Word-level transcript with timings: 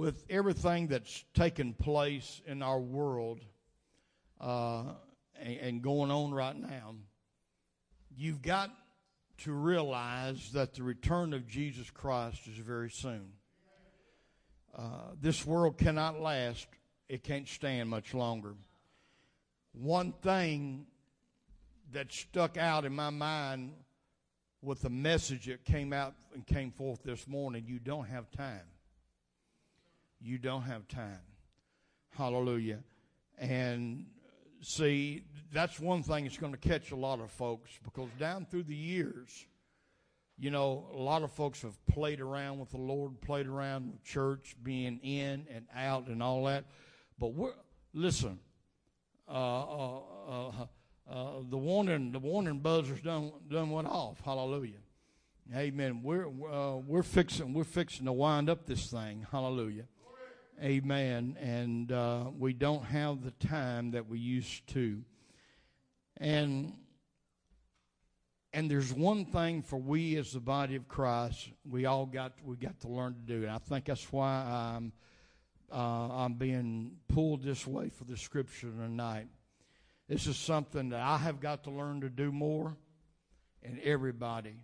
with 0.00 0.24
everything 0.30 0.86
that's 0.86 1.26
taken 1.34 1.74
place 1.74 2.40
in 2.46 2.62
our 2.62 2.80
world 2.80 3.44
uh, 4.40 4.84
and, 5.38 5.56
and 5.58 5.82
going 5.82 6.10
on 6.10 6.32
right 6.32 6.58
now, 6.58 6.94
you've 8.16 8.40
got 8.40 8.70
to 9.36 9.52
realize 9.52 10.52
that 10.52 10.72
the 10.72 10.82
return 10.82 11.34
of 11.34 11.46
Jesus 11.46 11.90
Christ 11.90 12.46
is 12.46 12.56
very 12.56 12.88
soon. 12.88 13.32
Uh, 14.74 15.12
this 15.20 15.44
world 15.44 15.76
cannot 15.76 16.18
last, 16.18 16.66
it 17.10 17.22
can't 17.22 17.46
stand 17.46 17.90
much 17.90 18.14
longer. 18.14 18.54
One 19.72 20.12
thing 20.22 20.86
that 21.92 22.10
stuck 22.10 22.56
out 22.56 22.86
in 22.86 22.94
my 22.94 23.10
mind 23.10 23.74
with 24.62 24.80
the 24.80 24.88
message 24.88 25.44
that 25.44 25.66
came 25.66 25.92
out 25.92 26.14
and 26.32 26.46
came 26.46 26.70
forth 26.70 27.02
this 27.02 27.28
morning 27.28 27.64
you 27.66 27.78
don't 27.78 28.06
have 28.06 28.30
time. 28.30 28.69
You 30.20 30.38
don't 30.38 30.62
have 30.62 30.86
time. 30.88 31.20
Hallelujah. 32.16 32.80
And 33.38 34.06
see, 34.60 35.24
that's 35.52 35.80
one 35.80 36.02
thing 36.02 36.24
that's 36.24 36.36
going 36.36 36.52
to 36.52 36.58
catch 36.58 36.90
a 36.90 36.96
lot 36.96 37.20
of 37.20 37.30
folks 37.30 37.70
because 37.82 38.10
down 38.18 38.46
through 38.50 38.64
the 38.64 38.74
years, 38.74 39.46
you 40.38 40.50
know, 40.50 40.86
a 40.94 40.98
lot 40.98 41.22
of 41.22 41.32
folks 41.32 41.62
have 41.62 41.74
played 41.86 42.20
around 42.20 42.58
with 42.58 42.70
the 42.70 42.78
Lord, 42.78 43.20
played 43.20 43.46
around 43.46 43.92
with 43.92 44.02
church, 44.04 44.56
being 44.62 44.98
in 45.02 45.46
and 45.50 45.66
out 45.74 46.08
and 46.08 46.22
all 46.22 46.44
that. 46.44 46.64
But 47.18 47.34
we're, 47.34 47.52
listen, 47.92 48.38
uh, 49.28 49.32
uh, 49.32 49.98
uh, 50.28 50.50
uh 51.10 51.30
the 51.48 51.58
warning, 51.58 52.12
the 52.12 52.18
warning 52.18 52.60
buzzers 52.60 53.02
done 53.02 53.32
done 53.50 53.70
went 53.70 53.88
off. 53.88 54.20
Hallelujah, 54.24 54.78
Amen. 55.54 56.02
We're 56.02 56.26
uh, 56.26 56.76
we're 56.76 57.02
fixing 57.02 57.52
we're 57.52 57.64
fixing 57.64 58.06
to 58.06 58.12
wind 58.12 58.48
up 58.48 58.66
this 58.66 58.86
thing. 58.86 59.26
Hallelujah. 59.30 59.84
Amen. 60.62 61.38
And 61.40 61.90
uh, 61.90 62.24
we 62.38 62.52
don't 62.52 62.84
have 62.84 63.22
the 63.22 63.30
time 63.30 63.92
that 63.92 64.08
we 64.08 64.18
used 64.18 64.66
to. 64.74 65.02
And 66.18 66.74
and 68.52 68.70
there's 68.70 68.92
one 68.92 69.24
thing 69.24 69.62
for 69.62 69.78
we 69.78 70.16
as 70.16 70.32
the 70.32 70.40
body 70.40 70.74
of 70.74 70.88
Christ, 70.88 71.48
we 71.64 71.86
all 71.86 72.04
got 72.04 72.32
we 72.44 72.56
got 72.56 72.78
to 72.80 72.88
learn 72.88 73.14
to 73.14 73.20
do. 73.20 73.42
And 73.44 73.50
I 73.50 73.58
think 73.58 73.86
that's 73.86 74.12
why 74.12 74.28
I'm 74.76 74.92
uh, 75.72 76.24
I'm 76.24 76.34
being 76.34 76.96
pulled 77.08 77.42
this 77.42 77.66
way 77.66 77.88
for 77.88 78.04
the 78.04 78.18
scripture 78.18 78.70
tonight. 78.70 79.28
This 80.08 80.26
is 80.26 80.36
something 80.36 80.90
that 80.90 81.00
I 81.00 81.16
have 81.16 81.40
got 81.40 81.64
to 81.64 81.70
learn 81.70 82.02
to 82.02 82.10
do 82.10 82.32
more, 82.32 82.76
and 83.62 83.78
everybody, 83.80 84.56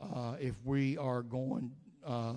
uh, 0.00 0.36
if 0.40 0.54
we 0.64 0.96
are 0.96 1.22
going 1.22 1.72
uh, 2.06 2.34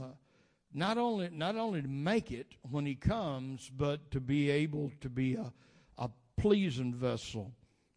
not 0.73 0.97
only 0.97 1.29
not 1.31 1.55
only 1.55 1.81
to 1.81 1.87
make 1.87 2.31
it 2.31 2.47
when 2.69 2.85
he 2.85 2.95
comes, 2.95 3.69
but 3.75 4.11
to 4.11 4.19
be 4.19 4.49
able 4.49 4.91
to 5.01 5.09
be 5.09 5.35
a, 5.35 5.51
a 5.97 6.09
pleasing 6.37 6.93
vessel 6.93 7.51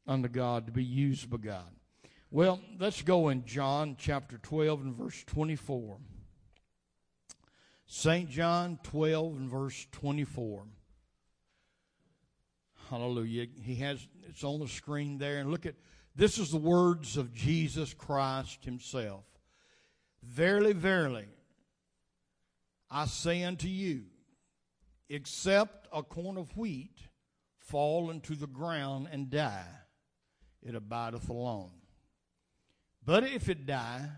unto 0.06 0.28
God, 0.28 0.66
to 0.66 0.72
be 0.72 0.84
used 0.84 1.30
by 1.30 1.38
God. 1.38 1.70
Well, 2.30 2.60
let's 2.78 3.02
go 3.02 3.28
in 3.28 3.44
John 3.44 3.96
chapter 3.98 4.38
12 4.38 4.82
and 4.82 4.94
verse 4.96 5.22
24. 5.26 5.98
St. 7.86 8.28
John 8.28 8.78
12 8.82 9.36
and 9.36 9.50
verse 9.50 9.86
24. 9.92 10.64
Hallelujah. 12.90 13.46
He 13.62 13.76
has 13.76 14.06
it's 14.28 14.42
on 14.42 14.60
the 14.60 14.68
screen 14.68 15.18
there 15.18 15.38
and 15.38 15.50
look 15.50 15.64
at 15.64 15.74
this 16.16 16.38
is 16.38 16.50
the 16.50 16.56
words 16.56 17.16
of 17.16 17.32
Jesus 17.34 17.94
Christ 17.94 18.64
himself. 18.64 19.24
Verily, 20.22 20.72
verily, 20.72 21.26
I 22.90 23.06
say 23.06 23.42
unto 23.42 23.68
you, 23.68 24.04
except 25.08 25.88
a 25.92 26.02
corn 26.02 26.36
of 26.36 26.56
wheat 26.56 26.98
fall 27.58 28.10
into 28.10 28.34
the 28.34 28.46
ground 28.46 29.08
and 29.10 29.30
die, 29.30 29.66
it 30.62 30.74
abideth 30.74 31.28
alone. 31.28 31.70
But 33.04 33.24
if 33.24 33.48
it 33.48 33.66
die, 33.66 34.08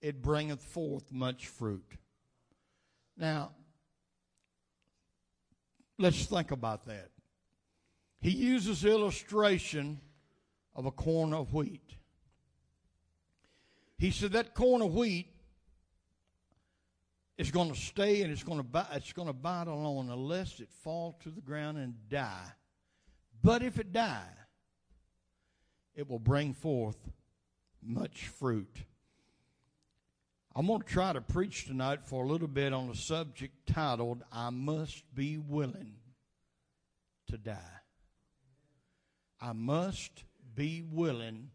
it 0.00 0.20
bringeth 0.20 0.62
forth 0.62 1.12
much 1.12 1.46
fruit. 1.46 1.96
Now, 3.16 3.52
let's 5.98 6.26
think 6.26 6.50
about 6.50 6.86
that. 6.86 7.10
He 8.20 8.30
uses 8.30 8.84
illustration 8.84 10.00
of 10.74 10.86
a 10.86 10.90
corn 10.90 11.32
of 11.32 11.52
wheat. 11.52 11.96
He 13.98 14.10
said 14.10 14.32
that 14.32 14.54
corn 14.54 14.82
of 14.82 14.94
wheat 14.94 15.31
is 17.42 17.50
going 17.50 17.72
to 17.72 17.78
stay 17.78 18.22
and 18.22 18.32
it's 18.32 18.42
going 18.42 18.62
to 18.62 18.86
it's 18.92 19.12
going 19.12 19.28
to 19.28 19.34
bite 19.34 19.66
alone 19.66 20.08
unless 20.10 20.60
it 20.60 20.68
fall 20.82 21.18
to 21.22 21.30
the 21.30 21.40
ground 21.40 21.76
and 21.76 21.94
die. 22.08 22.52
But 23.42 23.62
if 23.62 23.78
it 23.78 23.92
die, 23.92 24.30
it 25.94 26.08
will 26.08 26.20
bring 26.20 26.54
forth 26.54 26.98
much 27.82 28.28
fruit. 28.28 28.84
I'm 30.54 30.66
going 30.66 30.82
to 30.82 30.86
try 30.86 31.12
to 31.12 31.20
preach 31.20 31.66
tonight 31.66 32.04
for 32.04 32.24
a 32.24 32.28
little 32.28 32.48
bit 32.48 32.72
on 32.72 32.90
a 32.90 32.94
subject 32.94 33.66
titled 33.66 34.22
I 34.30 34.50
Must 34.50 35.02
Be 35.14 35.38
Willing 35.38 35.94
to 37.28 37.38
Die. 37.38 37.56
I 39.40 39.52
must 39.52 40.22
be 40.54 40.82
willing 40.82 41.50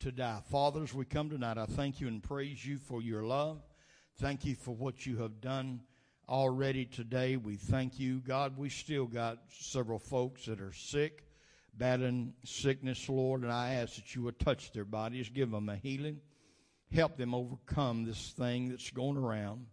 to 0.00 0.12
die. 0.12 0.40
Fathers, 0.50 0.92
we 0.92 1.06
come 1.06 1.30
tonight, 1.30 1.56
I 1.56 1.64
thank 1.64 2.00
you 2.00 2.08
and 2.08 2.22
praise 2.22 2.66
you 2.66 2.76
for 2.76 3.00
your 3.00 3.22
love. 3.22 3.62
Thank 4.18 4.44
you 4.44 4.54
for 4.54 4.74
what 4.74 5.06
you 5.06 5.16
have 5.18 5.40
done 5.40 5.80
already 6.28 6.84
today. 6.84 7.36
We 7.36 7.56
thank 7.56 7.98
you. 7.98 8.20
God, 8.20 8.56
we 8.56 8.68
still 8.68 9.06
got 9.06 9.38
several 9.48 9.98
folks 9.98 10.46
that 10.46 10.60
are 10.60 10.72
sick, 10.72 11.24
battling 11.74 12.34
sickness, 12.44 13.08
Lord, 13.08 13.42
and 13.42 13.50
I 13.50 13.74
ask 13.74 13.96
that 13.96 14.14
you 14.14 14.22
would 14.22 14.38
touch 14.38 14.72
their 14.72 14.84
bodies, 14.84 15.30
give 15.30 15.50
them 15.50 15.68
a 15.68 15.76
healing, 15.76 16.20
help 16.92 17.16
them 17.16 17.34
overcome 17.34 18.04
this 18.04 18.32
thing 18.36 18.68
that's 18.68 18.90
going 18.90 19.16
around. 19.16 19.66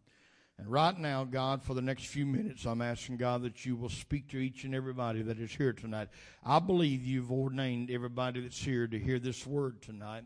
And 0.58 0.68
right 0.68 0.98
now, 0.98 1.26
God, 1.26 1.62
for 1.62 1.74
the 1.74 1.82
next 1.82 2.06
few 2.06 2.26
minutes, 2.26 2.66
I'm 2.66 2.82
asking 2.82 3.18
God 3.18 3.44
that 3.44 3.66
you 3.66 3.76
will 3.76 3.90
speak 3.90 4.30
to 4.30 4.38
each 4.38 4.64
and 4.64 4.74
everybody 4.74 5.22
that 5.22 5.40
is 5.40 5.52
here 5.52 5.74
tonight. 5.74 6.10
I 6.44 6.60
believe 6.60 7.06
you've 7.06 7.32
ordained 7.32 7.92
everybody 7.92 8.42
that's 8.42 8.62
here 8.62 8.88
to 8.88 9.00
hear 9.00 9.20
this 9.20 9.46
word 9.46 9.82
tonight. 9.82 10.24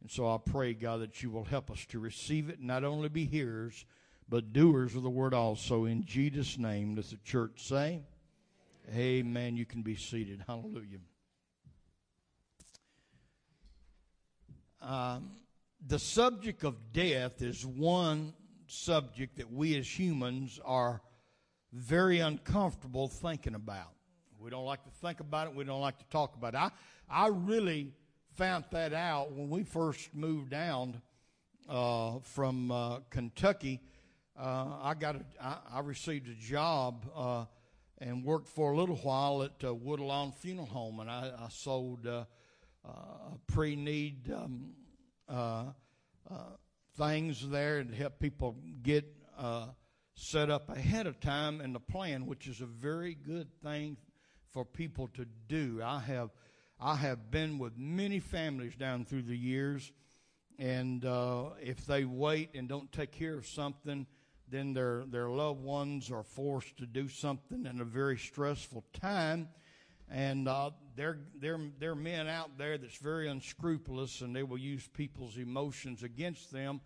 And 0.00 0.10
so 0.10 0.28
I 0.28 0.38
pray, 0.38 0.74
God, 0.74 1.00
that 1.00 1.22
you 1.22 1.30
will 1.30 1.44
help 1.44 1.70
us 1.70 1.84
to 1.86 1.98
receive 1.98 2.48
it, 2.48 2.60
not 2.60 2.84
only 2.84 3.08
be 3.08 3.24
hearers, 3.24 3.84
but 4.28 4.52
doers 4.52 4.94
of 4.94 5.02
the 5.02 5.10
word 5.10 5.34
also. 5.34 5.84
In 5.84 6.04
Jesus' 6.04 6.58
name, 6.58 6.94
does 6.94 7.10
the 7.10 7.16
church 7.18 7.66
say? 7.66 8.02
Amen. 8.94 9.56
You 9.56 9.64
can 9.64 9.82
be 9.82 9.96
seated. 9.96 10.44
Hallelujah. 10.46 10.98
Um, 14.80 15.30
the 15.84 15.98
subject 15.98 16.64
of 16.64 16.92
death 16.92 17.42
is 17.42 17.66
one 17.66 18.34
subject 18.68 19.36
that 19.36 19.52
we 19.52 19.76
as 19.76 19.86
humans 19.86 20.60
are 20.64 21.00
very 21.72 22.20
uncomfortable 22.20 23.08
thinking 23.08 23.54
about. 23.54 23.92
We 24.38 24.50
don't 24.50 24.64
like 24.64 24.84
to 24.84 24.90
think 24.90 25.20
about 25.20 25.48
it. 25.48 25.54
We 25.54 25.64
don't 25.64 25.80
like 25.80 25.98
to 25.98 26.04
talk 26.06 26.36
about 26.36 26.54
it. 26.54 26.58
I, 26.58 26.70
I 27.10 27.28
really 27.28 27.92
found 28.36 28.64
that 28.70 28.92
out 28.92 29.32
when 29.32 29.48
we 29.48 29.64
first 29.64 30.14
moved 30.14 30.50
down 30.50 31.00
uh, 31.68 32.18
from 32.22 32.70
uh, 32.70 32.98
Kentucky. 33.08 33.80
Uh, 34.38 34.66
I 34.82 34.94
got 34.94 35.16
a, 35.16 35.20
I, 35.42 35.56
I 35.76 35.80
received 35.80 36.28
a 36.28 36.34
job 36.34 37.06
uh, 37.16 37.46
and 37.98 38.22
worked 38.24 38.48
for 38.48 38.72
a 38.72 38.76
little 38.76 38.96
while 38.96 39.42
at 39.42 39.64
uh, 39.64 39.74
Woodlawn 39.74 40.32
Funeral 40.32 40.66
Home, 40.66 41.00
and 41.00 41.10
I, 41.10 41.32
I 41.38 41.48
sold 41.48 42.06
uh, 42.06 42.24
pre-need 43.46 44.30
um, 44.30 45.74
things 46.98 47.48
there 47.48 47.78
and 47.78 47.94
help 47.94 48.18
people 48.18 48.54
get 48.82 49.06
set 50.14 50.50
up 50.50 50.68
ahead 50.70 51.06
of 51.06 51.20
time 51.20 51.60
in 51.60 51.72
the 51.72 51.80
plan, 51.80 52.26
which 52.26 52.46
is 52.48 52.60
a 52.60 52.66
very 52.66 53.14
good 53.14 53.48
thing 53.62 53.96
for 54.52 54.64
people 54.64 55.08
to 55.08 55.26
do. 55.48 55.80
I 55.82 56.00
have 56.00 56.30
I 56.78 56.96
have 56.96 57.30
been 57.30 57.58
with 57.58 57.78
many 57.78 58.20
families 58.20 58.76
down 58.76 59.06
through 59.06 59.22
the 59.22 59.36
years, 59.36 59.92
and 60.58 61.04
uh, 61.04 61.50
if 61.60 61.86
they 61.86 62.04
wait 62.04 62.50
and 62.54 62.68
don't 62.68 62.92
take 62.92 63.12
care 63.12 63.34
of 63.34 63.46
something, 63.46 64.06
then 64.48 64.74
their 64.74 65.04
their 65.06 65.30
loved 65.30 65.62
ones 65.62 66.10
are 66.10 66.22
forced 66.22 66.76
to 66.76 66.86
do 66.86 67.08
something 67.08 67.64
in 67.64 67.80
a 67.80 67.84
very 67.84 68.18
stressful 68.18 68.84
time, 68.92 69.48
and 70.10 70.48
uh, 70.48 70.70
there 70.96 71.18
there 71.40 71.58
there 71.78 71.92
are 71.92 71.96
men 71.96 72.28
out 72.28 72.58
there 72.58 72.76
that's 72.76 72.98
very 72.98 73.28
unscrupulous, 73.28 74.20
and 74.20 74.36
they 74.36 74.42
will 74.42 74.58
use 74.58 74.86
people's 74.86 75.38
emotions 75.38 76.02
against 76.02 76.52
them, 76.52 76.82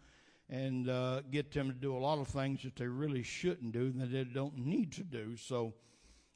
and 0.48 0.88
uh, 0.88 1.20
get 1.32 1.50
them 1.50 1.66
to 1.66 1.74
do 1.74 1.96
a 1.96 1.98
lot 1.98 2.20
of 2.20 2.28
things 2.28 2.62
that 2.62 2.76
they 2.76 2.86
really 2.86 3.24
shouldn't 3.24 3.72
do 3.72 3.90
that 3.90 4.12
they 4.12 4.22
don't 4.22 4.56
need 4.56 4.92
to 4.92 5.02
do. 5.02 5.36
So 5.36 5.74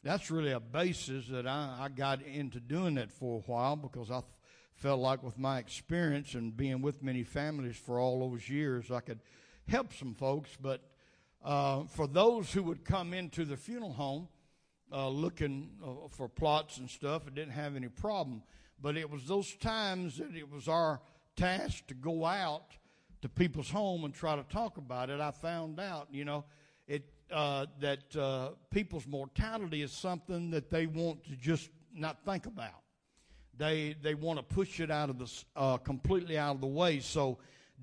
that's 0.04 0.30
really 0.30 0.52
a 0.52 0.60
basis 0.60 1.26
that 1.28 1.46
I, 1.46 1.76
I 1.80 1.88
got 1.88 2.20
into 2.22 2.60
doing 2.60 2.96
that 2.96 3.10
for 3.10 3.38
a 3.38 3.50
while 3.50 3.74
because 3.74 4.10
I 4.10 4.20
felt 4.76 5.00
like 5.00 5.22
with 5.22 5.38
my 5.38 5.58
experience 5.58 6.34
and 6.34 6.54
being 6.54 6.82
with 6.82 7.02
many 7.02 7.22
families 7.22 7.76
for 7.76 7.98
all 7.98 8.28
those 8.28 8.48
years, 8.48 8.90
I 8.90 9.00
could 9.00 9.20
help 9.66 9.94
some 9.94 10.14
folks. 10.14 10.50
But 10.60 10.82
uh, 11.42 11.84
for 11.84 12.06
those 12.06 12.52
who 12.52 12.62
would 12.64 12.84
come 12.84 13.14
into 13.14 13.46
the 13.46 13.56
funeral 13.56 13.94
home 13.94 14.28
uh, 14.92 15.08
looking 15.08 15.70
uh, 15.82 16.08
for 16.10 16.28
plots 16.28 16.76
and 16.76 16.90
stuff, 16.90 17.26
it 17.26 17.34
didn't 17.34 17.52
have 17.52 17.74
any 17.74 17.88
problem. 17.88 18.42
But 18.80 18.98
it 18.98 19.08
was 19.08 19.24
those 19.24 19.54
times 19.54 20.18
that 20.18 20.36
it 20.36 20.52
was 20.52 20.68
our 20.68 21.00
task 21.34 21.86
to 21.86 21.94
go 21.94 22.26
out 22.26 22.76
to 23.22 23.28
people's 23.30 23.70
home 23.70 24.04
and 24.04 24.12
try 24.12 24.36
to 24.36 24.42
talk 24.42 24.76
about 24.76 25.08
it. 25.08 25.18
I 25.18 25.30
found 25.30 25.80
out, 25.80 26.08
you 26.10 26.26
know, 26.26 26.44
it 26.86 27.08
uh, 27.32 27.66
that 27.80 28.16
uh, 28.16 28.50
people's 28.70 29.06
mortality 29.06 29.82
is 29.82 29.92
something 29.92 30.50
that 30.50 30.70
they 30.70 30.86
want 30.86 31.24
to 31.24 31.36
just 31.36 31.70
not 31.94 32.24
think 32.24 32.46
about. 32.46 32.82
They 33.56 33.96
they 34.02 34.14
want 34.14 34.38
to 34.38 34.42
push 34.42 34.80
it 34.80 34.90
out 34.90 35.10
of 35.10 35.18
the 35.18 35.44
uh, 35.56 35.76
completely 35.78 36.36
out 36.36 36.56
of 36.56 36.60
the 36.60 36.66
way. 36.66 37.00
So 37.00 37.38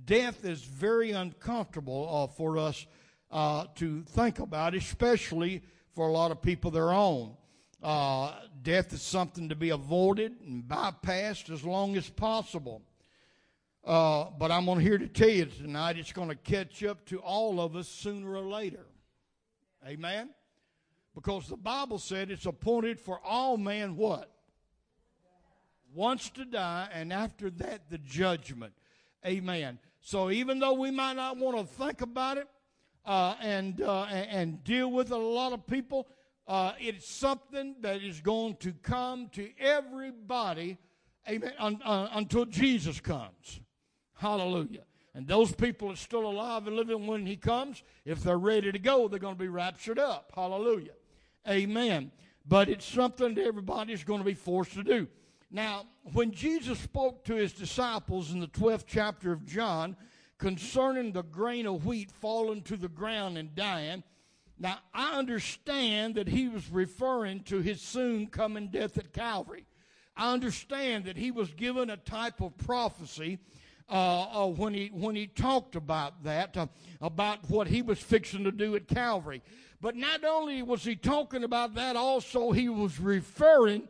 death 0.05 0.43
is 0.45 0.63
very 0.63 1.11
uncomfortable 1.11 2.09
uh, 2.11 2.27
for 2.27 2.57
us 2.57 2.85
uh, 3.31 3.65
to 3.75 4.01
think 4.03 4.39
about, 4.39 4.75
especially 4.75 5.61
for 5.95 6.07
a 6.07 6.11
lot 6.11 6.31
of 6.31 6.41
people 6.41 6.71
their 6.71 6.91
own. 6.91 7.35
Uh, 7.81 8.33
death 8.61 8.93
is 8.93 9.01
something 9.01 9.49
to 9.49 9.55
be 9.55 9.69
avoided 9.69 10.33
and 10.45 10.63
bypassed 10.63 11.49
as 11.49 11.63
long 11.63 11.97
as 11.97 12.09
possible. 12.09 12.81
Uh, 13.83 14.25
but 14.37 14.51
I'm 14.51 14.67
here 14.79 14.99
to 14.99 15.07
tell 15.07 15.29
you 15.29 15.45
tonight 15.45 15.97
it's 15.97 16.11
going 16.11 16.29
to 16.29 16.35
catch 16.35 16.83
up 16.83 17.03
to 17.05 17.17
all 17.19 17.59
of 17.59 17.75
us 17.75 17.87
sooner 17.87 18.35
or 18.35 18.43
later. 18.43 18.85
Amen? 19.87 20.29
Because 21.15 21.47
the 21.47 21.57
Bible 21.57 21.99
said 21.99 22.31
it's 22.31 22.45
appointed 22.45 22.99
for 22.99 23.19
all 23.23 23.57
men 23.57 23.95
what? 23.95 24.31
Once 25.93 26.29
to 26.29 26.45
die, 26.45 26.87
and 26.93 27.11
after 27.11 27.49
that, 27.49 27.89
the 27.89 27.97
judgment. 27.97 28.73
Amen. 29.25 29.77
So 29.99 30.31
even 30.31 30.59
though 30.59 30.73
we 30.73 30.89
might 30.89 31.17
not 31.17 31.37
want 31.37 31.57
to 31.57 31.65
think 31.65 32.01
about 32.01 32.37
it, 32.37 32.47
uh, 33.05 33.35
and, 33.41 33.81
uh, 33.81 34.03
and 34.03 34.63
deal 34.63 34.91
with 34.91 35.11
a 35.11 35.17
lot 35.17 35.53
of 35.53 35.65
people. 35.67 36.07
Uh, 36.47 36.73
it's 36.79 37.09
something 37.09 37.75
that 37.81 38.01
is 38.01 38.19
going 38.19 38.55
to 38.57 38.73
come 38.73 39.29
to 39.29 39.49
everybody, 39.59 40.77
amen, 41.29 41.53
un, 41.59 41.79
uh, 41.83 42.09
until 42.13 42.45
Jesus 42.45 42.99
comes. 42.99 43.61
Hallelujah. 44.15 44.83
And 45.13 45.27
those 45.27 45.51
people 45.51 45.91
are 45.91 45.97
still 45.97 46.25
alive 46.25 46.67
and 46.67 46.75
living 46.75 47.05
when 47.05 47.25
he 47.25 47.35
comes, 47.35 47.83
if 48.05 48.23
they're 48.23 48.37
ready 48.37 48.71
to 48.71 48.79
go, 48.79 49.07
they're 49.07 49.19
going 49.19 49.35
to 49.35 49.39
be 49.39 49.49
raptured 49.49 49.99
up. 49.99 50.31
Hallelujah. 50.33 50.93
Amen. 51.47 52.11
But 52.47 52.69
it's 52.69 52.85
something 52.85 53.35
that 53.35 53.45
everybody's 53.45 54.03
going 54.03 54.19
to 54.19 54.25
be 54.25 54.33
forced 54.33 54.73
to 54.73 54.83
do. 54.83 55.07
Now, 55.51 55.85
when 56.13 56.31
Jesus 56.31 56.79
spoke 56.79 57.25
to 57.25 57.35
his 57.35 57.51
disciples 57.51 58.31
in 58.31 58.39
the 58.39 58.47
12th 58.47 58.85
chapter 58.87 59.33
of 59.33 59.45
John, 59.45 59.97
concerning 60.41 61.11
the 61.11 61.21
grain 61.21 61.67
of 61.67 61.85
wheat 61.85 62.11
falling 62.11 62.63
to 62.63 62.75
the 62.75 62.89
ground 62.89 63.37
and 63.37 63.55
dying. 63.55 64.03
Now, 64.57 64.79
I 64.91 65.13
understand 65.13 66.15
that 66.15 66.27
he 66.27 66.49
was 66.49 66.67
referring 66.69 67.43
to 67.43 67.59
his 67.59 67.79
soon 67.79 68.25
coming 68.25 68.67
death 68.67 68.97
at 68.97 69.13
Calvary. 69.13 69.65
I 70.17 70.33
understand 70.33 71.05
that 71.05 71.15
he 71.15 71.29
was 71.29 71.53
given 71.53 71.91
a 71.91 71.97
type 71.97 72.41
of 72.41 72.57
prophecy 72.57 73.37
uh, 73.91 74.45
uh, 74.45 74.47
when 74.47 74.73
he 74.73 74.87
when 74.93 75.15
he 75.15 75.27
talked 75.27 75.75
about 75.75 76.23
that, 76.23 76.55
uh, 76.55 76.67
about 77.01 77.49
what 77.49 77.67
he 77.67 77.81
was 77.81 77.99
fixing 77.99 78.43
to 78.45 78.51
do 78.51 78.75
at 78.75 78.87
Calvary. 78.87 79.41
But 79.81 79.95
not 79.95 80.23
only 80.23 80.61
was 80.61 80.83
he 80.83 80.95
talking 80.95 81.43
about 81.43 81.75
that, 81.75 81.95
also 81.95 82.51
he 82.51 82.69
was 82.69 82.99
referring, 82.99 83.87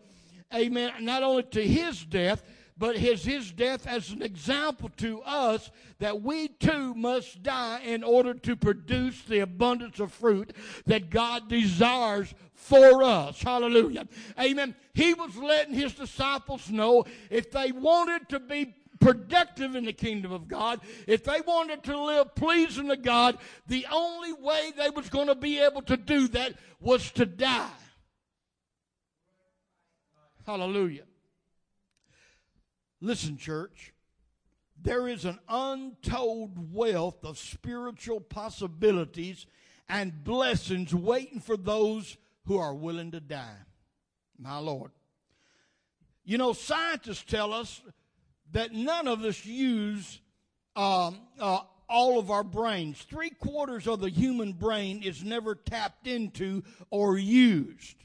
amen, 0.54 0.94
not 1.02 1.22
only 1.22 1.44
to 1.44 1.68
his 1.68 2.04
death, 2.06 2.44
but 2.78 2.98
his, 2.98 3.24
his 3.24 3.52
death 3.52 3.86
as 3.86 4.10
an 4.10 4.24
example 4.24 4.90
to 4.98 5.22
us 5.22 5.70
that 6.00 6.22
we 6.24 6.48
too 6.48 6.96
must 6.96 7.44
die 7.44 7.82
in 7.86 8.04
order 8.04 8.34
to 8.34 8.56
produce 8.56 9.22
the 9.24 9.40
abundance 9.40 10.00
of 10.00 10.12
fruit 10.12 10.56
that 10.88 11.12
God 11.12 11.48
desires 11.48 12.34
for 12.56 13.04
us. 13.04 13.40
Hallelujah. 13.42 14.08
Amen. 14.40 14.74
He 14.94 15.14
was 15.14 15.36
letting 15.36 15.76
his 15.76 15.94
disciples 15.94 16.72
know 16.72 17.06
if 17.30 17.52
they 17.52 17.72
wanted 17.72 18.30
to 18.30 18.40
be 18.40 18.74
productive 19.02 19.76
in 19.76 19.84
the 19.84 19.94
kingdom 19.94 20.32
of 20.32 20.48
God, 20.48 20.80
if 21.08 21.26
they 21.26 21.42
wanted 21.42 21.84
to 21.84 22.02
live 22.02 22.34
pleasing 22.36 22.88
to 22.88 22.96
God, 22.96 23.38
the 23.68 23.86
only 23.92 24.32
way 24.32 24.72
they 24.78 24.90
was 24.90 25.10
going 25.10 25.28
to 25.28 25.36
be 25.36 25.60
able 25.60 25.82
to 25.82 25.98
do 25.98 26.30
that 26.30 26.54
was 26.80 27.12
to 27.12 27.26
die. 27.26 27.68
Hallelujah. 30.46 31.04
Listen, 33.02 33.38
church, 33.38 33.94
there 34.82 35.08
is 35.08 35.26
an 35.26 35.40
untold 35.50 36.74
wealth 36.74 37.24
of 37.24 37.38
spiritual 37.38 38.20
possibilities 38.20 39.46
and 39.90 40.24
blessings 40.24 40.94
waiting 40.94 41.40
for 41.40 41.58
those 41.58 42.18
who 42.46 42.58
are 42.58 42.74
willing 42.74 43.12
to 43.12 43.20
die. 43.20 43.58
My 44.40 44.58
Lord. 44.58 44.92
You 46.24 46.38
know, 46.38 46.54
scientists 46.54 47.24
tell 47.24 47.54
us 47.54 47.82
that 48.52 48.74
none 48.74 49.08
of 49.08 49.24
us 49.24 49.46
use 49.46 50.20
um, 50.76 51.20
uh, 51.40 51.60
all 51.90 52.20
of 52.20 52.32
our 52.32 52.44
brains. 52.44 53.02
Three 53.02 53.30
quarters 53.30 53.88
of 53.88 54.00
the 54.00 54.10
human 54.10 54.54
brain 54.54 55.04
is 55.04 55.24
never 55.24 55.56
tapped 55.56 56.08
into 56.08 56.64
or 56.90 57.18
used. 57.18 57.98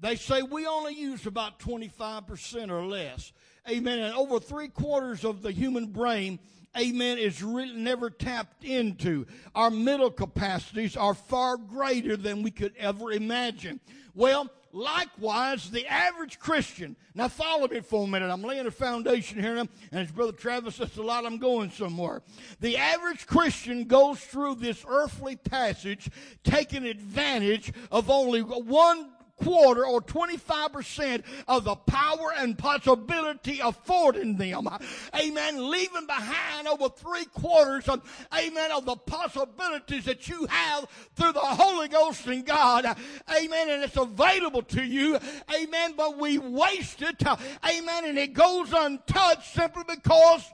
They 0.00 0.16
say 0.16 0.42
we 0.42 0.66
only 0.66 0.94
use 0.94 1.26
about 1.26 1.60
25% 1.60 2.70
or 2.70 2.84
less. 2.84 3.32
Amen. 3.70 4.00
And 4.00 4.14
over 4.14 4.40
three 4.40 4.68
quarters 4.68 5.24
of 5.24 5.42
the 5.42 5.52
human 5.52 5.86
brain, 5.86 6.40
amen, 6.76 7.18
is 7.18 7.40
never 7.40 8.10
tapped 8.10 8.64
into. 8.64 9.26
Our 9.54 9.70
mental 9.70 10.10
capacities 10.10 10.96
are 10.96 11.14
far 11.14 11.56
greater 11.56 12.16
than 12.16 12.42
we 12.42 12.50
could 12.50 12.74
ever 12.76 13.12
imagine. 13.12 13.78
Well, 14.14 14.50
likewise, 14.72 15.70
the 15.70 15.86
average 15.86 16.38
Christian. 16.38 16.96
Now, 17.14 17.28
follow 17.28 17.68
me 17.68 17.80
for 17.80 18.04
a 18.04 18.06
minute. 18.06 18.30
I'm 18.30 18.42
laying 18.42 18.66
a 18.66 18.70
foundation 18.70 19.40
here, 19.40 19.56
and 19.56 19.68
as 19.92 20.10
Brother 20.10 20.32
Travis 20.32 20.76
says 20.76 20.96
a 20.96 21.02
lot, 21.02 21.26
I'm 21.26 21.38
going 21.38 21.70
somewhere. 21.70 22.22
The 22.60 22.76
average 22.76 23.26
Christian 23.26 23.84
goes 23.84 24.20
through 24.20 24.56
this 24.56 24.84
earthly 24.88 25.36
passage 25.36 26.10
taking 26.42 26.86
advantage 26.86 27.72
of 27.90 28.10
only 28.10 28.40
one 28.40 29.10
quarter 29.42 29.84
or 29.84 30.00
25% 30.00 31.22
of 31.48 31.64
the 31.64 31.74
power 31.74 32.32
and 32.36 32.56
possibility 32.56 33.60
affording 33.60 34.36
them. 34.36 34.68
Amen. 35.14 35.70
Leaving 35.70 36.06
behind 36.06 36.68
over 36.68 36.88
three 36.88 37.24
quarters 37.26 37.88
of, 37.88 38.02
amen, 38.36 38.72
of 38.72 38.84
the 38.84 38.96
possibilities 38.96 40.04
that 40.04 40.28
you 40.28 40.46
have 40.46 40.86
through 41.14 41.32
the 41.32 41.40
Holy 41.40 41.88
Ghost 41.88 42.26
and 42.26 42.46
God. 42.46 42.84
Amen. 42.84 43.70
And 43.70 43.82
it's 43.82 43.96
available 43.96 44.62
to 44.62 44.82
you. 44.82 45.18
Amen. 45.54 45.94
But 45.96 46.18
we 46.18 46.38
waste 46.38 47.02
it. 47.02 47.22
Amen. 47.22 48.04
And 48.04 48.18
it 48.18 48.32
goes 48.32 48.72
untouched 48.72 49.54
simply 49.54 49.84
because 49.88 50.44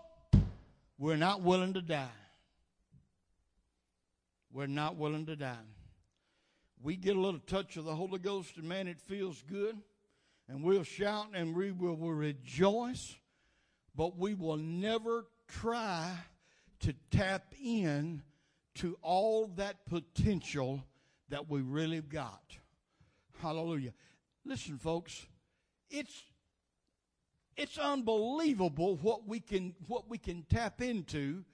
we're 0.99 1.17
not 1.17 1.43
willing 1.43 1.75
to 1.75 1.83
die. 1.83 2.09
We're 4.53 4.67
not 4.67 4.97
willing 4.97 5.27
to 5.27 5.37
die 5.37 5.57
we 6.83 6.97
get 6.97 7.17
a 7.17 7.21
little 7.21 7.41
touch 7.41 7.77
of 7.77 7.85
the 7.85 7.95
Holy 7.95 8.19
Ghost, 8.19 8.57
and 8.57 8.69
man, 8.69 8.89
it 8.89 9.01
feels 9.01 9.43
good. 9.43 9.77
And 10.49 10.63
we'll 10.63 10.85
shout 10.85 11.27
and 11.35 11.55
we 11.55 11.73
will, 11.73 11.97
rejoice, 11.97 13.17
but 13.95 14.17
we 14.17 14.35
will 14.35 14.57
never 14.57 15.27
try 15.47 16.11
to 16.81 16.95
tap 17.11 17.53
in 17.63 18.23
to 18.77 18.97
all 19.03 19.49
that 19.57 19.85
potential 19.87 20.85
that 21.29 21.51
we 21.51 21.61
really 21.61 22.01
got. 22.01 22.57
Hallelujah. 23.43 23.93
Listen, 24.45 24.79
folks, 24.79 25.27
it's 25.91 26.23
it's 27.57 27.77
unbelievable 27.77 28.97
what 29.03 29.27
we 29.27 29.41
can 29.41 29.75
what 29.87 30.09
we 30.09 30.17
can 30.17 30.45
tap 30.49 30.81
into 30.81 31.45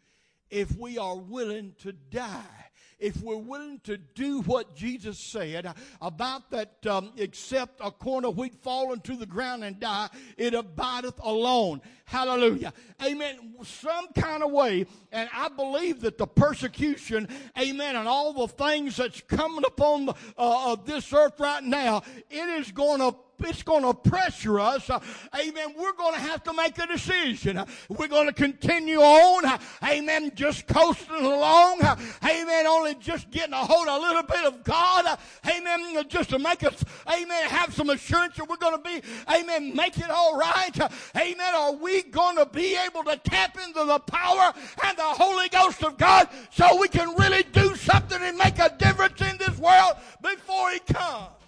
if 0.50 0.76
we 0.76 0.98
are 0.98 1.16
willing 1.16 1.74
to 1.78 1.92
die 1.92 2.70
if 2.98 3.20
we're 3.22 3.36
willing 3.36 3.80
to 3.84 3.96
do 3.96 4.40
what 4.42 4.74
Jesus 4.74 5.18
said 5.18 5.74
about 6.00 6.50
that, 6.50 6.86
um, 6.86 7.12
except 7.16 7.80
a 7.82 7.90
corn 7.90 8.24
of 8.24 8.36
wheat 8.36 8.54
fall 8.54 8.92
into 8.92 9.16
the 9.16 9.26
ground 9.26 9.64
and 9.64 9.78
die, 9.78 10.08
it 10.36 10.54
abideth 10.54 11.18
alone. 11.22 11.80
Hallelujah. 12.06 12.72
Amen. 13.02 13.54
Some 13.62 14.08
kind 14.14 14.42
of 14.42 14.50
way, 14.50 14.86
and 15.10 15.28
I 15.32 15.48
believe 15.48 16.00
that 16.02 16.18
the 16.18 16.26
persecution, 16.26 17.28
amen, 17.58 17.96
and 17.96 18.06
all 18.06 18.32
the 18.32 18.48
things 18.48 18.96
that's 18.96 19.20
coming 19.22 19.64
upon 19.66 20.06
the, 20.06 20.14
uh, 20.36 20.72
of 20.72 20.86
this 20.86 21.12
earth 21.12 21.40
right 21.40 21.64
now, 21.64 22.02
it 22.30 22.48
is 22.60 22.70
going 22.72 23.00
to 23.00 23.16
it's 23.40 23.62
going 23.62 23.82
to 23.82 23.94
pressure 23.94 24.60
us. 24.60 24.90
Amen. 24.90 25.74
We're 25.76 25.92
going 25.92 26.14
to 26.14 26.20
have 26.20 26.42
to 26.44 26.52
make 26.52 26.78
a 26.78 26.86
decision. 26.86 27.64
We're 27.88 28.08
going 28.08 28.26
to 28.26 28.32
continue 28.32 29.00
on. 29.00 29.60
Amen. 29.82 30.32
Just 30.34 30.66
coasting 30.66 31.24
along. 31.24 31.80
Amen. 32.24 32.66
Only 32.66 32.94
just 32.96 33.30
getting 33.30 33.54
a 33.54 33.64
hold 33.64 33.88
of 33.88 33.98
a 33.98 34.00
little 34.00 34.22
bit 34.22 34.44
of 34.44 34.64
God. 34.64 35.18
Amen. 35.48 36.04
Just 36.08 36.30
to 36.30 36.38
make 36.38 36.62
us, 36.64 36.84
amen, 37.08 37.48
have 37.48 37.74
some 37.74 37.90
assurance 37.90 38.36
that 38.36 38.48
we're 38.48 38.56
going 38.56 38.76
to 38.76 38.82
be, 38.82 39.02
amen, 39.32 39.74
make 39.74 39.98
it 39.98 40.10
all 40.10 40.36
right. 40.36 40.78
Amen. 41.16 41.54
Are 41.54 41.72
we 41.72 42.02
going 42.02 42.36
to 42.36 42.46
be 42.46 42.76
able 42.76 43.04
to 43.04 43.16
tap 43.16 43.56
into 43.64 43.84
the 43.84 43.98
power 44.00 44.52
and 44.84 44.98
the 44.98 45.02
Holy 45.02 45.48
Ghost 45.48 45.82
of 45.82 45.96
God 45.96 46.28
so 46.50 46.78
we 46.80 46.88
can 46.88 47.14
really 47.16 47.42
do 47.52 47.74
something 47.76 48.20
and 48.20 48.36
make 48.36 48.58
a 48.58 48.74
difference 48.78 49.20
in 49.20 49.36
this 49.38 49.56
world 49.58 49.94
before 50.22 50.70
He 50.70 50.80
comes? 50.80 51.43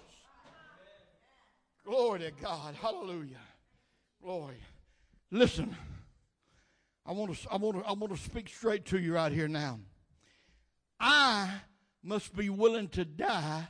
Glory 1.87 2.19
to 2.19 2.31
God. 2.31 2.75
Hallelujah. 2.75 3.39
Glory. 4.21 4.57
Listen, 5.31 5.73
I 7.05 7.13
want 7.13 7.33
to, 7.33 7.47
I 7.49 7.55
want 7.55 7.77
to, 7.77 7.87
I 7.87 7.93
want 7.93 8.13
to 8.13 8.21
speak 8.21 8.49
straight 8.49 8.83
to 8.87 8.99
you 8.99 9.15
right 9.15 9.31
here 9.31 9.47
now. 9.47 9.79
I 10.99 11.49
must 12.03 12.35
be 12.35 12.49
willing 12.49 12.89
to 12.89 13.05
die 13.05 13.69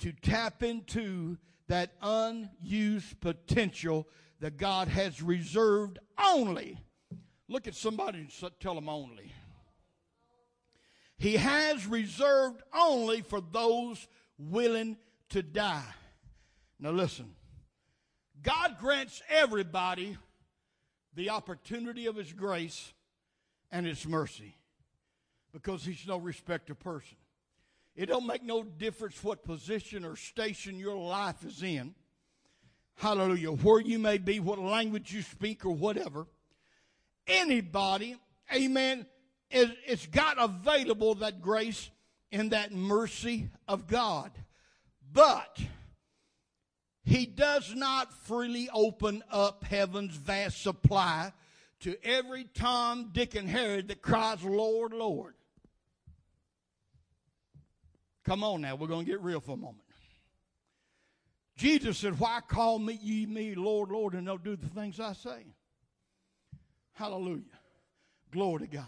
to 0.00 0.10
tap 0.10 0.64
into 0.64 1.38
that 1.68 1.92
unused 2.02 3.20
potential 3.20 4.08
that 4.40 4.56
God 4.56 4.88
has 4.88 5.22
reserved 5.22 6.00
only. 6.18 6.80
Look 7.46 7.68
at 7.68 7.76
somebody 7.76 8.18
and 8.18 8.50
tell 8.58 8.74
them 8.74 8.88
only. 8.88 9.30
He 11.16 11.36
has 11.36 11.86
reserved 11.86 12.64
only 12.76 13.20
for 13.20 13.40
those 13.40 14.08
willing 14.36 14.96
to 15.28 15.44
die. 15.44 15.94
Now 16.78 16.90
listen. 16.90 17.34
God 18.42 18.76
grants 18.78 19.22
everybody 19.28 20.16
the 21.14 21.30
opportunity 21.30 22.06
of 22.06 22.16
His 22.16 22.32
grace 22.32 22.92
and 23.70 23.86
His 23.86 24.06
mercy 24.06 24.56
because 25.52 25.84
He's 25.84 26.06
no 26.06 26.18
respecter 26.18 26.74
person. 26.74 27.16
It 27.94 28.06
don't 28.06 28.26
make 28.26 28.44
no 28.44 28.62
difference 28.62 29.22
what 29.24 29.42
position 29.42 30.04
or 30.04 30.16
station 30.16 30.78
your 30.78 30.96
life 30.96 31.42
is 31.44 31.62
in. 31.62 31.94
Hallelujah. 32.96 33.52
Where 33.52 33.80
you 33.80 33.98
may 33.98 34.18
be, 34.18 34.38
what 34.38 34.58
language 34.58 35.12
you 35.12 35.22
speak, 35.22 35.64
or 35.64 35.70
whatever. 35.70 36.26
Anybody, 37.26 38.16
amen, 38.54 39.06
is, 39.50 39.70
it's 39.86 40.06
got 40.06 40.36
available 40.38 41.14
that 41.16 41.40
grace 41.40 41.90
and 42.30 42.50
that 42.52 42.72
mercy 42.72 43.48
of 43.66 43.86
God. 43.86 44.30
But 45.12 45.58
he 47.06 47.24
does 47.24 47.72
not 47.72 48.12
freely 48.12 48.68
open 48.74 49.22
up 49.30 49.62
heaven's 49.62 50.16
vast 50.16 50.60
supply 50.60 51.32
to 51.80 51.96
every 52.04 52.44
Tom, 52.52 53.10
Dick, 53.12 53.36
and 53.36 53.48
Harry 53.48 53.80
that 53.82 54.02
cries, 54.02 54.42
Lord, 54.42 54.92
Lord. 54.92 55.34
Come 58.24 58.42
on 58.42 58.60
now, 58.60 58.74
we're 58.74 58.88
going 58.88 59.06
to 59.06 59.10
get 59.10 59.22
real 59.22 59.38
for 59.38 59.52
a 59.52 59.56
moment. 59.56 59.84
Jesus 61.56 61.98
said, 61.98 62.18
Why 62.18 62.40
call 62.46 62.80
me 62.80 62.98
ye 63.00 63.24
me, 63.24 63.54
Lord, 63.54 63.92
Lord, 63.92 64.14
and 64.14 64.26
don't 64.26 64.42
do 64.42 64.56
the 64.56 64.66
things 64.66 64.98
I 64.98 65.12
say? 65.12 65.46
Hallelujah. 66.94 67.42
Glory 68.32 68.66
to 68.66 68.66
God. 68.66 68.84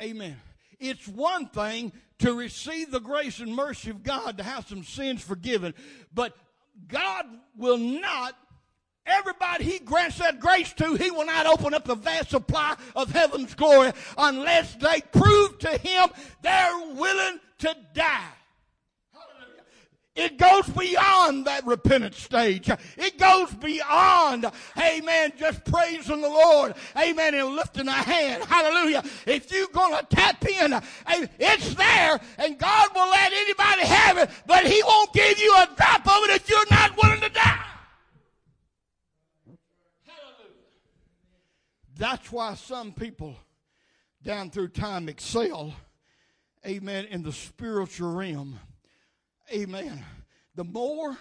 Amen. 0.00 0.40
It's 0.80 1.06
one 1.06 1.46
thing 1.48 1.92
to 2.20 2.32
receive 2.32 2.90
the 2.90 3.00
grace 3.00 3.38
and 3.38 3.54
mercy 3.54 3.90
of 3.90 4.02
God 4.02 4.38
to 4.38 4.44
have 4.44 4.66
some 4.66 4.82
sins 4.82 5.22
forgiven, 5.22 5.74
but 6.12 6.34
God 6.86 7.26
will 7.56 7.78
not, 7.78 8.36
everybody 9.06 9.64
He 9.64 9.78
grants 9.80 10.18
that 10.18 10.40
grace 10.40 10.72
to, 10.74 10.94
He 10.94 11.10
will 11.10 11.26
not 11.26 11.46
open 11.46 11.74
up 11.74 11.84
the 11.84 11.94
vast 11.94 12.30
supply 12.30 12.76
of 12.94 13.10
heaven's 13.10 13.54
glory 13.54 13.92
unless 14.16 14.74
they 14.76 15.00
prove 15.12 15.58
to 15.58 15.76
Him 15.78 16.08
they're 16.42 16.78
willing 16.94 17.40
to 17.58 17.76
die. 17.94 18.32
It 20.14 20.36
goes 20.36 20.68
beyond 20.70 21.44
that 21.44 21.64
repentance 21.64 22.20
stage. 22.20 22.68
It 22.96 23.18
goes 23.18 23.54
beyond, 23.54 24.46
amen, 24.76 25.32
just 25.38 25.64
praising 25.64 26.20
the 26.20 26.28
Lord, 26.28 26.74
amen, 26.96 27.36
and 27.36 27.54
lifting 27.54 27.86
a 27.86 27.92
hand. 27.92 28.42
Hallelujah. 28.42 29.04
If 29.28 29.52
you're 29.52 29.68
going 29.68 29.96
to 29.96 30.04
tap 30.10 30.44
in, 30.44 30.74
it's 31.38 31.72
there, 31.76 32.18
and 32.38 32.58
God 32.58 32.88
will 32.96 33.08
let 33.08 33.32
anybody 33.32 33.82
have 33.82 34.18
it, 34.18 34.30
but 34.44 34.66
He 34.66 34.82
won't 34.82 35.12
give 35.12 35.38
you 35.38 35.54
a 35.56 35.68
That's 42.10 42.32
why 42.32 42.54
some 42.54 42.92
people 42.92 43.36
down 44.22 44.48
through 44.48 44.68
time 44.68 45.10
excel, 45.10 45.74
amen, 46.66 47.04
in 47.10 47.22
the 47.22 47.34
spiritual 47.34 48.14
realm 48.14 48.58
Amen. 49.52 50.02
The 50.54 50.64
more 50.64 51.18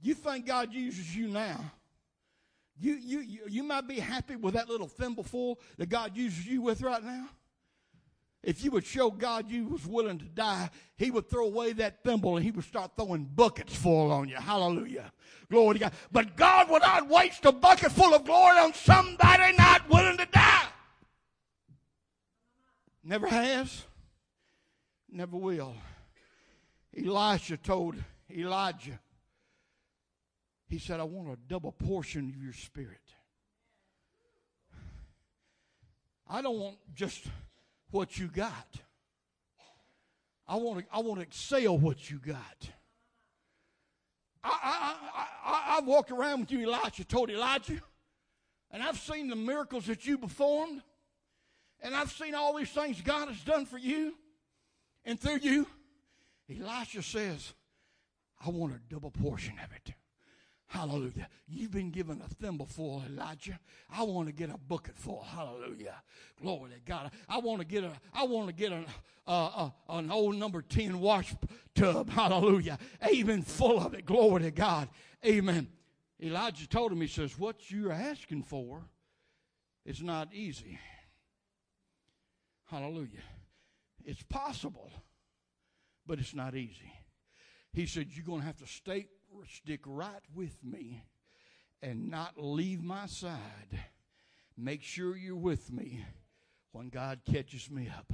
you 0.00 0.14
think 0.14 0.46
God 0.46 0.72
uses 0.72 1.14
you 1.14 1.28
now, 1.28 1.64
you, 2.80 2.94
you, 2.94 3.20
you, 3.20 3.40
you 3.48 3.62
might 3.62 3.86
be 3.86 4.00
happy 4.00 4.34
with 4.34 4.54
that 4.54 4.68
little 4.68 4.88
thimbleful 4.88 5.60
that 5.78 5.88
God 5.88 6.16
uses 6.16 6.44
you 6.44 6.60
with 6.60 6.82
right 6.82 7.04
now. 7.04 7.28
If 8.42 8.64
you 8.64 8.70
would 8.70 8.86
show 8.86 9.10
God 9.10 9.50
you 9.50 9.66
was 9.66 9.86
willing 9.86 10.18
to 10.18 10.24
die, 10.24 10.70
he 10.96 11.10
would 11.10 11.28
throw 11.28 11.44
away 11.44 11.72
that 11.74 12.02
thimble 12.02 12.36
and 12.36 12.44
he 12.44 12.50
would 12.50 12.64
start 12.64 12.92
throwing 12.96 13.24
buckets 13.24 13.76
full 13.76 14.10
on 14.10 14.28
you. 14.28 14.36
Hallelujah. 14.36 15.12
Glory 15.50 15.74
to 15.74 15.80
God. 15.80 15.92
But 16.10 16.36
God 16.36 16.70
would 16.70 16.80
not 16.80 17.08
waste 17.08 17.44
a 17.44 17.52
bucket 17.52 17.92
full 17.92 18.14
of 18.14 18.24
glory 18.24 18.56
on 18.56 18.72
somebody 18.72 19.54
not 19.58 19.88
willing 19.90 20.16
to 20.16 20.26
die. 20.26 20.68
Never 23.04 23.26
has, 23.26 23.84
never 25.10 25.36
will. 25.36 25.74
Elisha 26.96 27.58
told 27.58 27.96
Elijah, 28.34 28.98
he 30.66 30.78
said, 30.78 31.00
I 31.00 31.04
want 31.04 31.30
a 31.30 31.38
double 31.48 31.72
portion 31.72 32.30
of 32.30 32.42
your 32.42 32.52
spirit. 32.52 33.00
I 36.28 36.42
don't 36.42 36.58
want 36.58 36.76
just 36.94 37.26
what 37.90 38.18
you 38.18 38.28
got. 38.28 38.80
I 40.46 40.56
want 40.56 40.80
to, 40.80 40.84
I 40.92 41.00
want 41.00 41.20
to 41.20 41.22
excel 41.22 41.78
what 41.78 42.10
you 42.10 42.18
got. 42.18 42.68
I, 44.42 44.96
I, 45.14 45.26
I, 45.44 45.76
I've 45.78 45.86
walked 45.86 46.10
around 46.10 46.40
with 46.40 46.52
you, 46.52 46.60
Elijah, 46.62 47.04
told 47.04 47.30
Elijah, 47.30 47.80
and 48.70 48.82
I've 48.82 48.98
seen 48.98 49.28
the 49.28 49.36
miracles 49.36 49.86
that 49.86 50.06
you 50.06 50.18
performed, 50.18 50.82
and 51.82 51.94
I've 51.94 52.10
seen 52.10 52.34
all 52.34 52.56
these 52.56 52.70
things 52.70 53.00
God 53.00 53.28
has 53.28 53.40
done 53.42 53.66
for 53.66 53.78
you 53.78 54.14
and 55.04 55.20
through 55.20 55.38
you. 55.42 55.66
Elisha 56.48 57.02
says, 57.02 57.52
I 58.44 58.50
want 58.50 58.74
a 58.74 58.80
double 58.92 59.10
portion 59.10 59.54
of 59.62 59.70
it. 59.72 59.94
Hallelujah. 60.70 61.28
You've 61.48 61.72
been 61.72 61.90
given 61.90 62.22
a 62.24 62.28
thimbleful, 62.28 63.02
Elijah. 63.08 63.58
I 63.90 64.02
want 64.04 64.28
to 64.28 64.32
get 64.32 64.50
a 64.50 64.56
bucket 64.56 64.96
full. 64.96 65.22
Hallelujah. 65.22 65.96
Glory 66.40 66.70
to 66.70 66.80
God. 66.86 67.10
I 67.28 67.38
want 67.38 67.60
to 67.60 67.66
get 67.66 67.84
a, 67.84 67.92
I 68.14 68.24
want 68.24 68.48
to 68.48 68.54
get 68.54 68.72
an, 68.72 68.86
uh, 69.26 69.46
uh, 69.46 69.70
an 69.88 70.10
old 70.10 70.36
number 70.36 70.62
10 70.62 71.00
wash 71.00 71.34
tub. 71.74 72.08
Hallelujah. 72.10 72.78
Amen. 73.04 73.42
Full 73.42 73.80
of 73.80 73.94
it. 73.94 74.06
Glory 74.06 74.42
to 74.42 74.50
God. 74.50 74.88
Amen. 75.26 75.68
Elijah 76.22 76.68
told 76.68 76.92
him, 76.92 77.00
he 77.00 77.08
says, 77.08 77.38
what 77.38 77.70
you're 77.70 77.92
asking 77.92 78.44
for 78.44 78.82
is 79.84 80.02
not 80.02 80.32
easy. 80.32 80.78
Hallelujah. 82.70 83.24
It's 84.04 84.22
possible 84.22 84.90
but 86.10 86.18
it's 86.18 86.34
not 86.34 86.56
easy. 86.56 86.92
He 87.72 87.86
said, 87.86 88.08
You're 88.10 88.24
going 88.24 88.40
to 88.40 88.46
have 88.46 88.56
to 88.56 88.66
stay, 88.66 89.06
stick 89.46 89.80
right 89.84 90.22
with 90.34 90.56
me 90.62 91.04
and 91.82 92.10
not 92.10 92.34
leave 92.36 92.82
my 92.82 93.06
side. 93.06 93.80
Make 94.56 94.82
sure 94.82 95.16
you're 95.16 95.36
with 95.36 95.72
me 95.72 96.04
when 96.72 96.88
God 96.88 97.20
catches 97.24 97.70
me 97.70 97.88
up. 97.88 98.12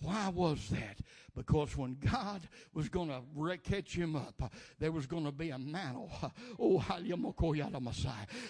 Why 0.00 0.28
was 0.28 0.68
that? 0.70 0.98
Because 1.36 1.76
when 1.76 1.98
God 2.00 2.40
was 2.72 2.88
going 2.88 3.10
to 3.10 3.58
catch 3.58 3.94
him 3.94 4.16
up, 4.16 4.50
there 4.78 4.90
was 4.90 5.06
going 5.06 5.24
to 5.26 5.32
be 5.32 5.50
a 5.50 5.58
mantle. 5.58 6.10
Oh, 6.58 6.82
oh 6.88 6.98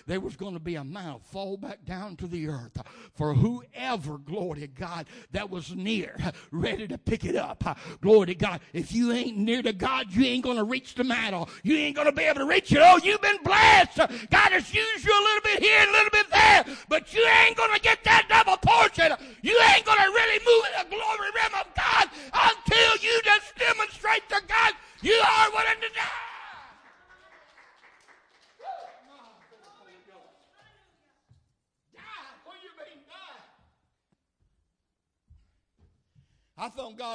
there 0.06 0.20
was 0.20 0.36
going 0.36 0.54
to 0.54 0.60
be 0.60 0.76
a 0.76 0.84
mantle 0.84 1.20
fall 1.24 1.56
back 1.56 1.84
down 1.84 2.14
to 2.16 2.28
the 2.28 2.48
earth 2.48 2.80
for 3.14 3.34
whoever, 3.34 4.18
glory 4.18 4.60
to 4.60 4.66
God, 4.68 5.06
that 5.32 5.50
was 5.50 5.74
near, 5.74 6.16
ready 6.52 6.86
to 6.86 6.96
pick 6.96 7.24
it 7.24 7.34
up. 7.34 7.64
Glory 8.00 8.26
to 8.26 8.34
God. 8.36 8.60
If 8.72 8.92
you 8.92 9.10
ain't 9.12 9.36
near 9.36 9.62
to 9.62 9.72
God, 9.72 10.12
you 10.12 10.24
ain't 10.24 10.44
going 10.44 10.56
to 10.58 10.64
reach 10.64 10.94
the 10.94 11.04
mantle. 11.04 11.48
You 11.64 11.76
ain't 11.76 11.96
going 11.96 12.06
to 12.06 12.12
be 12.12 12.22
able 12.22 12.40
to 12.40 12.46
reach 12.46 12.70
it. 12.70 12.78
Oh, 12.80 13.00
you've 13.02 13.20
been 13.20 13.42
blessed. 13.42 13.96
God 13.96 14.52
has 14.52 14.72
used 14.72 15.04
you 15.04 15.12
a 15.12 15.24
little 15.24 15.42
bit 15.42 15.60
here 15.60 15.80
and 15.80 15.90
a 15.90 15.92
little 15.92 16.10
bit 16.10 16.30
there, 16.30 16.64
but 16.88 17.12
you 17.12 17.26
ain't 17.44 17.56
going 17.56 17.74
to 17.74 17.80
get 17.80 18.04
that 18.04 18.26
double 18.28 18.58
portion. 18.58 19.12
You 19.42 19.60
ain't 19.74 19.84
going 19.84 19.98
to 19.98 20.05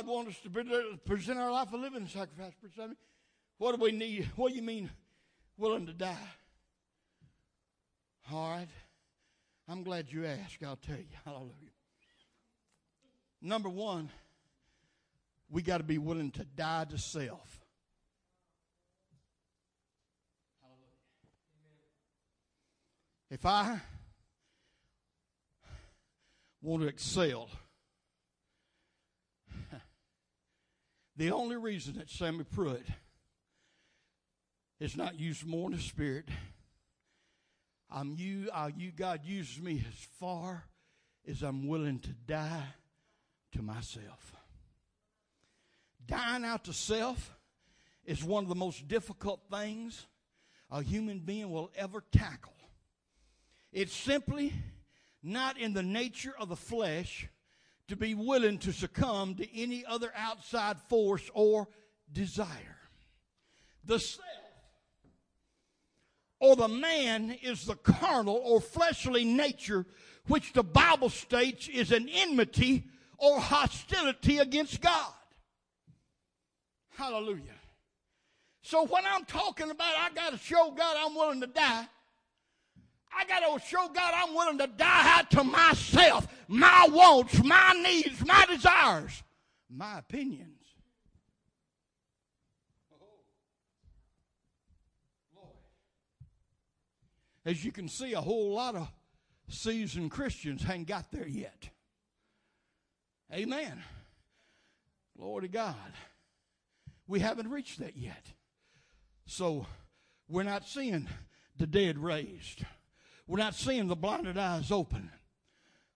God 0.02 0.12
want 0.12 0.28
us 0.30 0.40
to 0.44 0.98
present 1.06 1.38
our 1.38 1.52
life 1.52 1.72
a 1.74 1.78
living 1.78 2.08
sacrifice? 2.08 2.54
What 3.58 3.76
do 3.76 3.84
we 3.84 3.92
need? 3.92 4.30
What 4.36 4.50
do 4.50 4.56
you 4.56 4.64
mean 4.64 4.90
willing 5.58 5.86
to 5.86 5.94
die? 5.94 6.16
All 8.32 8.50
right. 8.50 8.68
I'm 9.68 9.84
glad 9.84 10.12
you 10.12 10.26
asked. 10.26 10.64
I'll 10.66 10.76
tell 10.76 10.98
you. 10.98 11.06
Hallelujah. 11.26 11.52
Number 13.44 13.70
one, 13.70 14.10
we 15.50 15.62
got 15.62 15.78
to 15.78 15.84
be 15.84 16.00
willing 16.00 16.32
to 16.32 16.46
die 16.46 16.86
to 16.90 16.98
self. 16.98 17.60
If 23.30 23.46
I 23.46 23.80
want 26.62 26.82
to 26.82 26.90
excel, 26.90 27.50
the 31.22 31.32
only 31.32 31.56
reason 31.56 32.00
that 32.00 32.10
Sammy 32.10 32.44
Pruitt 32.44 32.88
is 34.80 34.98
not 34.98 35.20
used 35.20 35.46
more 35.46 35.70
in 35.70 35.78
the 35.78 35.82
Spirit, 35.84 36.28
I'm 37.92 38.16
you, 38.18 38.50
uh, 38.52 38.72
you, 38.76 38.92
God 38.92 39.20
uses 39.24 39.62
me 39.62 39.86
as 39.88 40.08
far 40.20 40.64
as 41.30 41.44
I'm 41.44 41.68
willing 41.68 42.00
to 42.00 42.10
die 42.26 42.64
to 43.52 43.62
myself. 43.62 44.34
Dying 46.08 46.44
out 46.44 46.64
to 46.64 46.74
self 46.74 47.38
is 48.04 48.24
one 48.24 48.42
of 48.42 48.50
the 48.50 48.56
most 48.56 48.88
difficult 48.88 49.42
things 49.52 50.08
a 50.72 50.82
human 50.82 51.20
being 51.20 51.52
will 51.52 51.70
ever 51.76 52.04
tackle. 52.12 52.56
It's 53.72 53.94
simply 53.94 54.54
not 55.22 55.60
in 55.60 55.74
the 55.74 55.84
nature 55.84 56.34
of 56.40 56.50
the 56.50 56.56
flesh 56.56 57.30
to 57.88 57.96
be 57.96 58.14
willing 58.14 58.58
to 58.60 58.72
succumb 58.72 59.36
to 59.36 59.58
any 59.60 59.86
other 59.86 60.12
outside 60.16 60.78
force 60.90 61.30
or 61.34 61.68
desire. 62.12 62.78
The 63.86 64.00
self 64.00 64.26
or 66.40 66.56
the 66.56 66.68
man 66.68 67.38
is 67.44 67.66
the 67.66 67.76
carnal 67.76 68.42
or 68.44 68.60
fleshly 68.60 69.24
nature 69.24 69.86
which 70.28 70.54
the 70.54 70.64
Bible 70.64 71.10
states 71.10 71.68
is 71.68 71.92
an 71.92 72.10
enmity 72.10 72.84
or 73.18 73.40
hostility 73.40 74.40
against 74.40 74.82
God. 74.82 75.14
Hallelujah. 76.98 77.60
So 78.64 78.86
when 78.86 79.04
I'm 79.06 79.26
talking 79.26 79.70
about 79.70 79.96
I 79.98 80.10
got 80.14 80.32
to 80.32 80.38
show 80.38 80.72
God 80.72 80.98
I'm 81.00 81.16
willing 81.16 81.42
to 81.42 81.48
die, 81.48 81.88
I 83.16 83.26
got 83.26 83.40
to 83.40 83.66
show 83.66 83.88
God 83.88 84.14
I'm 84.16 84.34
willing 84.34 84.58
to 84.60 84.68
die 84.68 85.18
out 85.18 85.32
to 85.32 85.44
myself, 85.44 86.28
my 86.48 86.88
wants, 86.92 87.44
my 87.44 87.74
needs, 87.84 88.26
my 88.26 88.46
desires, 88.46 89.24
my 89.70 90.00
opinions. 90.00 90.62
As 97.44 97.66
you 97.66 97.72
can 97.72 97.88
see, 97.88 98.14
a 98.14 98.22
whole 98.22 98.54
lot 98.54 98.76
of 98.76 98.88
seasoned 99.50 100.12
Christians 100.12 100.64
haven't 100.64 100.88
got 100.88 101.12
there 101.12 101.28
yet. 101.28 101.70
Amen. 103.34 103.82
Glory 105.18 105.44
to 105.44 105.48
God. 105.48 105.76
We 107.08 107.20
haven't 107.20 107.50
reached 107.50 107.80
that 107.80 107.98
yet. 107.98 108.26
So 109.26 109.66
we're 110.30 110.44
not 110.44 110.68
seeing 110.68 111.08
the 111.58 111.68
dead 111.68 111.98
raised. 111.98 112.64
We're 113.28 113.40
not 113.40 113.56
seeing 113.56 113.88
the 113.88 113.96
blinded 113.96 114.38
eyes 114.38 114.72
open. 114.72 115.10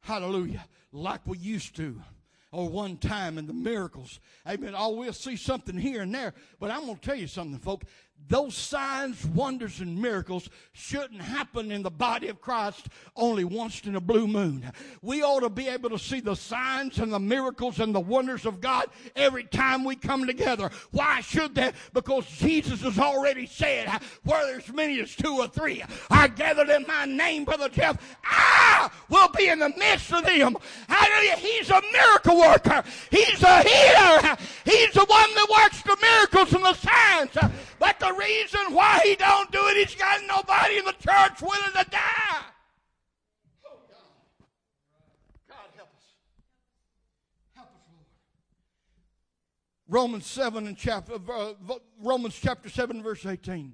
Hallelujah. 0.02 0.66
Like 0.92 1.22
we 1.26 1.38
used 1.38 1.76
to. 1.78 2.02
Or 2.52 2.70
one 2.70 2.96
time 2.96 3.38
in 3.38 3.48
the 3.48 3.54
miracles. 3.54 4.22
Amen. 4.48 4.76
Oh, 4.78 4.92
we'll 4.92 5.12
see 5.12 5.36
something 5.36 5.78
here 5.78 6.04
and 6.04 6.16
there. 6.16 6.34
But 6.58 6.72
I'm 6.72 6.86
going 6.86 6.96
to 6.96 7.02
tell 7.02 7.16
you 7.16 7.28
something, 7.28 7.60
folks 7.60 7.86
those 8.28 8.56
signs, 8.56 9.26
wonders, 9.28 9.80
and 9.82 10.02
miracles 10.02 10.50
shouldn't 10.74 11.22
happen 11.22 11.72
in 11.72 11.84
the 11.84 11.92
body 11.92 12.28
of 12.28 12.42
Christ 12.42 12.88
only 13.16 13.44
once 13.44 13.82
in 13.86 13.96
a 13.96 14.02
blue 14.02 14.28
moon. 14.28 14.72
We 15.02 15.22
ought 15.22 15.42
to 15.42 15.50
be 15.50 15.68
able 15.68 15.92
to 15.92 16.00
see 16.00 16.22
the 16.22 16.36
signs 16.36 16.98
and 16.98 17.14
the 17.14 17.20
miracles 17.20 17.80
and 17.80 17.94
the 17.94 18.00
wonders 18.00 18.46
of 18.46 18.62
God 18.62 18.88
every 19.16 19.44
time 19.44 19.84
we 19.84 19.96
come 19.96 20.26
together. 20.26 20.72
Why 20.92 21.22
should 21.22 21.56
that? 21.56 21.76
Because 21.94 22.26
Jesus 22.26 22.82
has 22.82 22.98
already 22.98 23.46
said, 23.46 23.90
where 24.24 24.46
there's 24.48 24.74
many 24.74 25.00
as 25.02 25.16
two 25.16 25.38
or 25.38 25.48
three 25.48 25.84
are 26.10 26.28
gathered 26.28 26.70
in 26.70 26.86
my 26.88 27.06
name, 27.06 27.46
Brother 27.46 27.70
Jeff, 27.70 28.18
I 28.24 28.90
will 29.08 29.30
be 29.30 29.50
in 29.50 29.60
the 29.60 29.70
midst 29.78 30.12
of 30.12 30.26
them. 30.26 30.58
Hallelujah. 30.88 31.36
He's 31.36 31.70
a 31.70 31.82
miracle 31.92 32.40
worker. 32.40 32.84
He's 33.12 33.44
a 33.44 33.62
healer. 33.62 34.38
He's 34.66 34.94
the 34.94 35.06
one 35.06 35.36
that 35.36 35.48
works 35.64 35.84
the 35.84 35.98
miracles 36.02 36.54
and 36.54 36.64
the 36.64 36.74
signs. 36.74 37.54
But 37.78 38.00
the 38.00 38.15
reason 38.18 38.74
why 38.74 39.00
he 39.04 39.16
don't 39.16 39.52
do 39.52 39.60
it, 39.68 39.78
he's 39.78 39.96
got 39.96 40.22
nobody 40.28 40.78
in 40.78 40.86
the 40.86 40.94
church 40.94 41.42
willing 41.42 41.72
to 41.74 41.86
die. 41.90 42.46
Oh 43.66 43.78
God. 43.88 44.48
God 45.48 45.58
help 45.76 45.90
us. 45.96 46.04
Help 47.54 47.68
us, 47.68 47.88
Lord. 47.94 48.06
Romans 49.88 50.26
7 50.26 50.68
and 50.68 50.78
chapter 50.78 51.14
uh, 51.14 51.54
Romans 52.02 52.38
chapter 52.42 52.70
7 52.70 53.04
verse 53.04 53.26
18. 53.26 53.74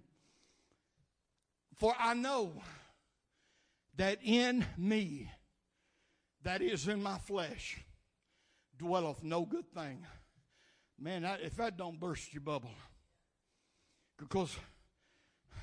For 1.77 1.95
I 1.97 2.13
know 2.13 2.53
that 3.97 4.19
in 4.23 4.65
me, 4.77 5.31
that 6.43 6.61
is 6.61 6.87
in 6.87 7.01
my 7.01 7.17
flesh, 7.17 7.79
dwelleth 8.77 9.23
no 9.23 9.45
good 9.45 9.71
thing. 9.73 10.05
Man, 10.99 11.25
if 11.41 11.55
that 11.55 11.77
don't 11.77 11.99
burst 11.99 12.33
your 12.33 12.41
bubble. 12.41 12.69
Because 14.21 14.55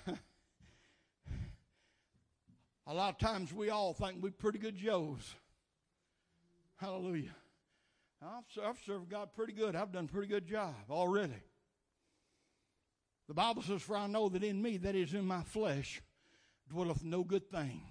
a 2.86 2.92
lot 2.92 3.10
of 3.10 3.18
times 3.18 3.52
we 3.52 3.70
all 3.70 3.94
think 3.94 4.16
we're 4.20 4.32
pretty 4.32 4.58
good 4.58 4.76
Joes. 4.76 5.34
Hallelujah. 6.76 7.34
I've, 8.20 8.42
I've 8.64 8.78
served 8.84 9.10
God 9.10 9.30
pretty 9.34 9.52
good. 9.52 9.76
I've 9.76 9.92
done 9.92 10.06
a 10.06 10.08
pretty 10.12 10.26
good 10.28 10.46
job 10.46 10.74
already. 10.90 11.40
The 13.28 13.34
Bible 13.34 13.62
says, 13.62 13.80
For 13.80 13.96
I 13.96 14.08
know 14.08 14.28
that 14.28 14.42
in 14.42 14.60
me, 14.60 14.76
that 14.78 14.96
is 14.96 15.14
in 15.14 15.24
my 15.24 15.42
flesh, 15.44 16.02
dwelleth 16.68 17.04
no 17.04 17.22
good 17.22 17.48
thing. 17.50 17.82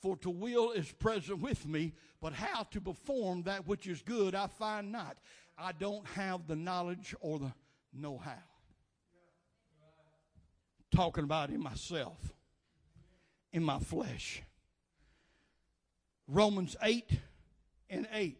For 0.00 0.16
to 0.18 0.30
will 0.30 0.70
is 0.70 0.90
present 0.92 1.40
with 1.40 1.66
me, 1.66 1.92
but 2.22 2.32
how 2.32 2.62
to 2.64 2.80
perform 2.80 3.42
that 3.42 3.66
which 3.66 3.86
is 3.86 4.00
good 4.00 4.34
I 4.34 4.46
find 4.46 4.92
not. 4.92 5.18
I 5.58 5.72
don't 5.72 6.06
have 6.08 6.46
the 6.46 6.56
knowledge 6.56 7.14
or 7.20 7.38
the 7.38 7.52
know 7.92 8.16
how 8.16 8.38
talking 10.94 11.24
about 11.24 11.50
in 11.50 11.60
myself, 11.60 12.18
in 13.52 13.62
my 13.62 13.78
flesh. 13.78 14.42
Romans 16.26 16.76
8 16.82 17.10
and 17.88 18.06
8. 18.12 18.38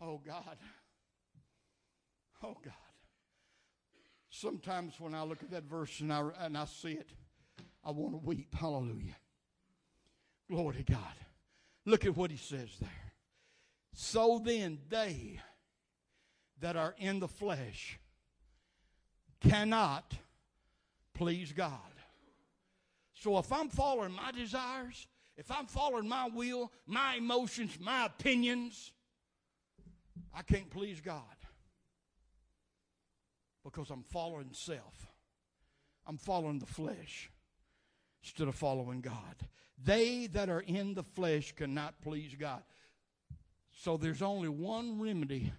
Oh 0.00 0.20
God. 0.24 0.56
Oh 2.42 2.56
God. 2.64 2.74
Sometimes 4.30 4.94
when 4.98 5.14
I 5.14 5.22
look 5.22 5.42
at 5.42 5.50
that 5.50 5.64
verse 5.64 6.00
and 6.00 6.12
I, 6.12 6.28
and 6.40 6.56
I 6.56 6.66
see 6.66 6.92
it, 6.92 7.08
I 7.84 7.90
want 7.90 8.12
to 8.12 8.18
weep. 8.18 8.54
Hallelujah. 8.54 9.16
Glory 10.50 10.76
to 10.76 10.82
God. 10.82 11.14
Look 11.84 12.04
at 12.04 12.16
what 12.16 12.30
he 12.30 12.36
says 12.36 12.68
there. 12.80 12.90
So 13.94 14.40
then, 14.44 14.78
they 14.88 15.40
that 16.60 16.76
are 16.76 16.94
in 16.98 17.20
the 17.20 17.28
flesh 17.28 17.98
cannot 19.40 20.14
please 21.16 21.52
God. 21.52 21.70
So 23.14 23.38
if 23.38 23.50
I'm 23.52 23.68
following 23.68 24.12
my 24.12 24.30
desires, 24.30 25.08
if 25.36 25.50
I'm 25.50 25.66
following 25.66 26.08
my 26.08 26.28
will, 26.28 26.70
my 26.86 27.14
emotions, 27.14 27.78
my 27.80 28.06
opinions, 28.06 28.92
I 30.34 30.42
can't 30.42 30.70
please 30.70 31.00
God 31.00 31.22
because 33.64 33.90
I'm 33.90 34.02
following 34.04 34.50
self. 34.52 35.06
I'm 36.06 36.18
following 36.18 36.58
the 36.58 36.66
flesh 36.66 37.30
instead 38.22 38.48
of 38.48 38.54
following 38.54 39.00
God. 39.00 39.36
They 39.82 40.26
that 40.28 40.48
are 40.48 40.60
in 40.60 40.94
the 40.94 41.02
flesh 41.02 41.52
cannot 41.52 42.00
please 42.02 42.34
God. 42.38 42.62
So 43.72 43.96
there's 43.96 44.22
only 44.22 44.48
one 44.48 45.00
remedy 45.00 45.52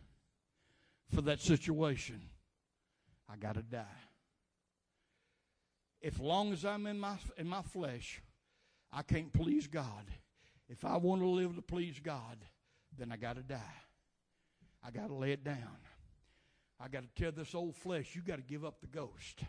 for 1.14 1.22
that 1.22 1.42
situation. 1.42 2.22
I 3.30 3.36
got 3.36 3.56
to 3.56 3.62
die 3.62 4.07
if 6.02 6.20
long 6.20 6.54
as 6.54 6.64
I'm 6.66 6.86
in 6.86 7.00
my 7.00 7.18
in 7.38 7.48
my 7.48 7.62
flesh, 7.62 8.22
I 8.92 9.02
can't 9.02 9.32
please 9.34 9.68
God. 9.68 10.06
If 10.70 10.84
I 10.86 10.98
want 10.98 11.22
to 11.22 11.28
live 11.28 11.56
to 11.56 11.62
please 11.62 12.00
God, 12.00 12.38
then 12.98 13.12
I 13.12 13.18
got 13.18 13.38
to 13.38 13.44
die. 13.44 13.82
I 14.84 14.92
got 14.92 15.08
to 15.08 15.16
lay 15.16 15.32
it 15.32 15.44
down. 15.44 15.78
I 16.80 16.88
got 16.88 17.04
to 17.04 17.22
tell 17.22 17.32
this 17.32 17.56
old 17.56 17.76
flesh, 17.76 18.16
you 18.16 18.22
got 18.22 18.36
to 18.36 18.44
give 18.44 18.64
up 18.64 18.82
the 18.82 18.88
ghost. 18.88 19.44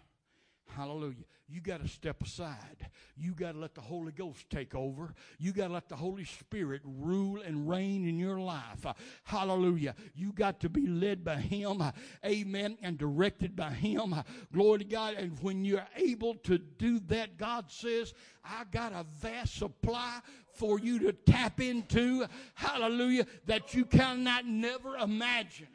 Hallelujah. 0.76 1.24
You 1.50 1.62
got 1.62 1.80
to 1.80 1.88
step 1.88 2.22
aside. 2.22 2.90
You 3.16 3.32
got 3.32 3.52
to 3.52 3.58
let 3.58 3.74
the 3.74 3.80
Holy 3.80 4.12
Ghost 4.12 4.50
take 4.50 4.74
over. 4.74 5.14
You 5.38 5.52
got 5.52 5.68
to 5.68 5.72
let 5.72 5.88
the 5.88 5.96
Holy 5.96 6.24
Spirit 6.24 6.82
rule 6.84 7.40
and 7.40 7.68
reign 7.68 8.06
in 8.06 8.18
your 8.18 8.38
life. 8.38 8.84
Hallelujah. 9.24 9.94
You 10.14 10.32
got 10.32 10.60
to 10.60 10.68
be 10.68 10.86
led 10.86 11.24
by 11.24 11.36
Him. 11.36 11.82
Amen. 12.24 12.76
And 12.82 12.98
directed 12.98 13.56
by 13.56 13.70
Him. 13.70 14.14
Glory 14.52 14.80
to 14.80 14.84
God. 14.84 15.14
And 15.14 15.40
when 15.40 15.64
you're 15.64 15.86
able 15.96 16.34
to 16.44 16.58
do 16.58 17.00
that, 17.08 17.38
God 17.38 17.70
says, 17.70 18.12
I 18.44 18.64
got 18.70 18.92
a 18.92 19.06
vast 19.20 19.56
supply 19.56 20.20
for 20.52 20.78
you 20.78 20.98
to 20.98 21.12
tap 21.12 21.60
into. 21.60 22.26
Hallelujah. 22.54 23.26
That 23.46 23.72
you 23.72 23.86
cannot 23.86 24.44
never 24.44 24.96
imagine. 24.96 25.68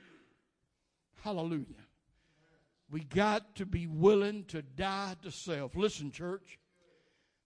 Hallelujah. 1.24 1.66
We 2.94 3.00
got 3.00 3.56
to 3.56 3.66
be 3.66 3.88
willing 3.88 4.44
to 4.50 4.62
die 4.62 5.16
to 5.24 5.32
self. 5.32 5.76
Listen, 5.76 6.12
church, 6.12 6.60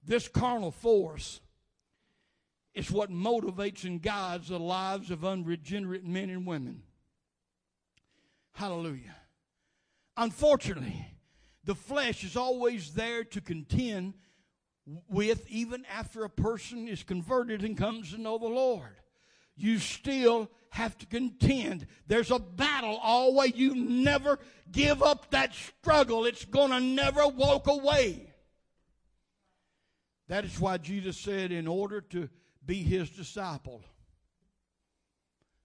this 0.03 0.27
carnal 0.27 0.71
force 0.71 1.39
is 2.73 2.91
what 2.91 3.09
motivates 3.09 3.85
and 3.85 4.01
guides 4.01 4.49
the 4.49 4.59
lives 4.59 5.09
of 5.09 5.23
unregenerate 5.23 6.03
men 6.03 6.29
and 6.29 6.45
women. 6.45 6.83
Hallelujah. 8.51 9.15
Unfortunately, 10.17 11.07
the 11.63 11.75
flesh 11.75 12.25
is 12.25 12.35
always 12.35 12.93
there 12.93 13.23
to 13.23 13.39
contend 13.39 14.15
with 15.07 15.49
even 15.49 15.85
after 15.85 16.25
a 16.25 16.29
person 16.29 16.89
is 16.89 17.03
converted 17.03 17.63
and 17.63 17.77
comes 17.77 18.11
to 18.11 18.17
know 18.19 18.37
the 18.37 18.47
Lord. 18.47 18.97
You 19.55 19.79
still 19.79 20.51
have 20.69 20.97
to 20.99 21.05
contend. 21.05 21.87
There's 22.07 22.31
a 22.31 22.39
battle 22.39 22.99
always. 23.01 23.55
You 23.55 23.75
never 23.75 24.39
give 24.71 25.01
up 25.01 25.31
that 25.31 25.53
struggle. 25.53 26.25
It's 26.25 26.45
going 26.45 26.71
to 26.71 26.79
never 26.79 27.27
walk 27.27 27.67
away. 27.67 28.33
That 30.27 30.45
is 30.45 30.59
why 30.59 30.77
Jesus 30.77 31.17
said, 31.17 31.51
in 31.51 31.67
order 31.67 32.01
to 32.01 32.29
be 32.65 32.83
his 32.83 33.09
disciple, 33.09 33.81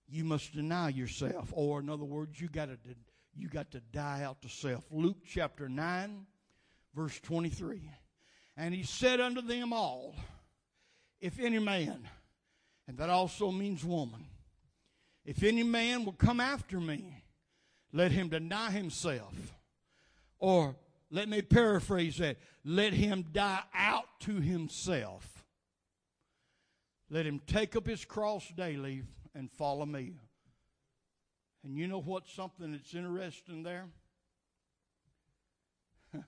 you 0.09 0.25
must 0.25 0.53
deny 0.53 0.91
yourself. 0.91 1.53
Or, 1.53 1.81
in 1.81 1.89
other 1.89 2.05
words, 2.05 2.41
you 2.41 2.49
got 2.49 2.67
to 2.67 2.79
you 3.35 3.49
got 3.49 3.71
to 3.73 3.81
die 3.81 4.23
out 4.23 4.43
to 4.43 4.49
self. 4.49 4.85
Luke 4.91 5.17
chapter 5.27 5.69
9, 5.69 6.27
verse 6.95 7.19
23. 7.21 7.91
And 8.57 8.75
he 8.75 8.83
said 8.83 9.21
unto 9.21 9.41
them 9.41 9.73
all, 9.73 10.15
If 11.21 11.41
any 11.41 11.59
man, 11.59 12.07
and 12.87 12.99
that 12.99 13.09
also 13.09 13.51
means 13.51 13.85
woman, 13.85 14.27
if 15.25 15.43
any 15.43 15.63
man 15.63 16.05
will 16.05 16.13
come 16.13 16.41
after 16.41 16.81
me, 16.81 17.25
let 17.93 18.13
him 18.13 18.29
deny 18.29 18.71
himself. 18.71 19.55
Or 20.39 20.77
let 21.11 21.29
me 21.29 21.43
paraphrase 21.43 22.19
that. 22.19 22.39
Let 22.65 22.93
him 22.93 23.27
die 23.33 23.63
out 23.75 24.07
to 24.21 24.41
himself. 24.41 25.45
Let 27.11 27.27
him 27.27 27.41
take 27.47 27.77
up 27.77 27.87
his 27.87 28.05
cross 28.05 28.49
daily 28.57 29.03
and 29.35 29.51
follow 29.51 29.85
me. 29.85 30.15
And 31.63 31.77
you 31.77 31.87
know 31.87 32.01
what? 32.01 32.27
Something 32.27 32.73
that's 32.73 32.95
interesting 32.95 33.63
there? 33.63 33.87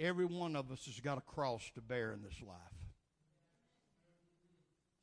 Every 0.00 0.24
one 0.24 0.56
of 0.56 0.72
us 0.72 0.86
has 0.86 0.98
got 1.00 1.18
a 1.18 1.20
cross 1.20 1.70
to 1.74 1.80
bear 1.80 2.12
in 2.12 2.22
this 2.22 2.40
life. 2.44 2.56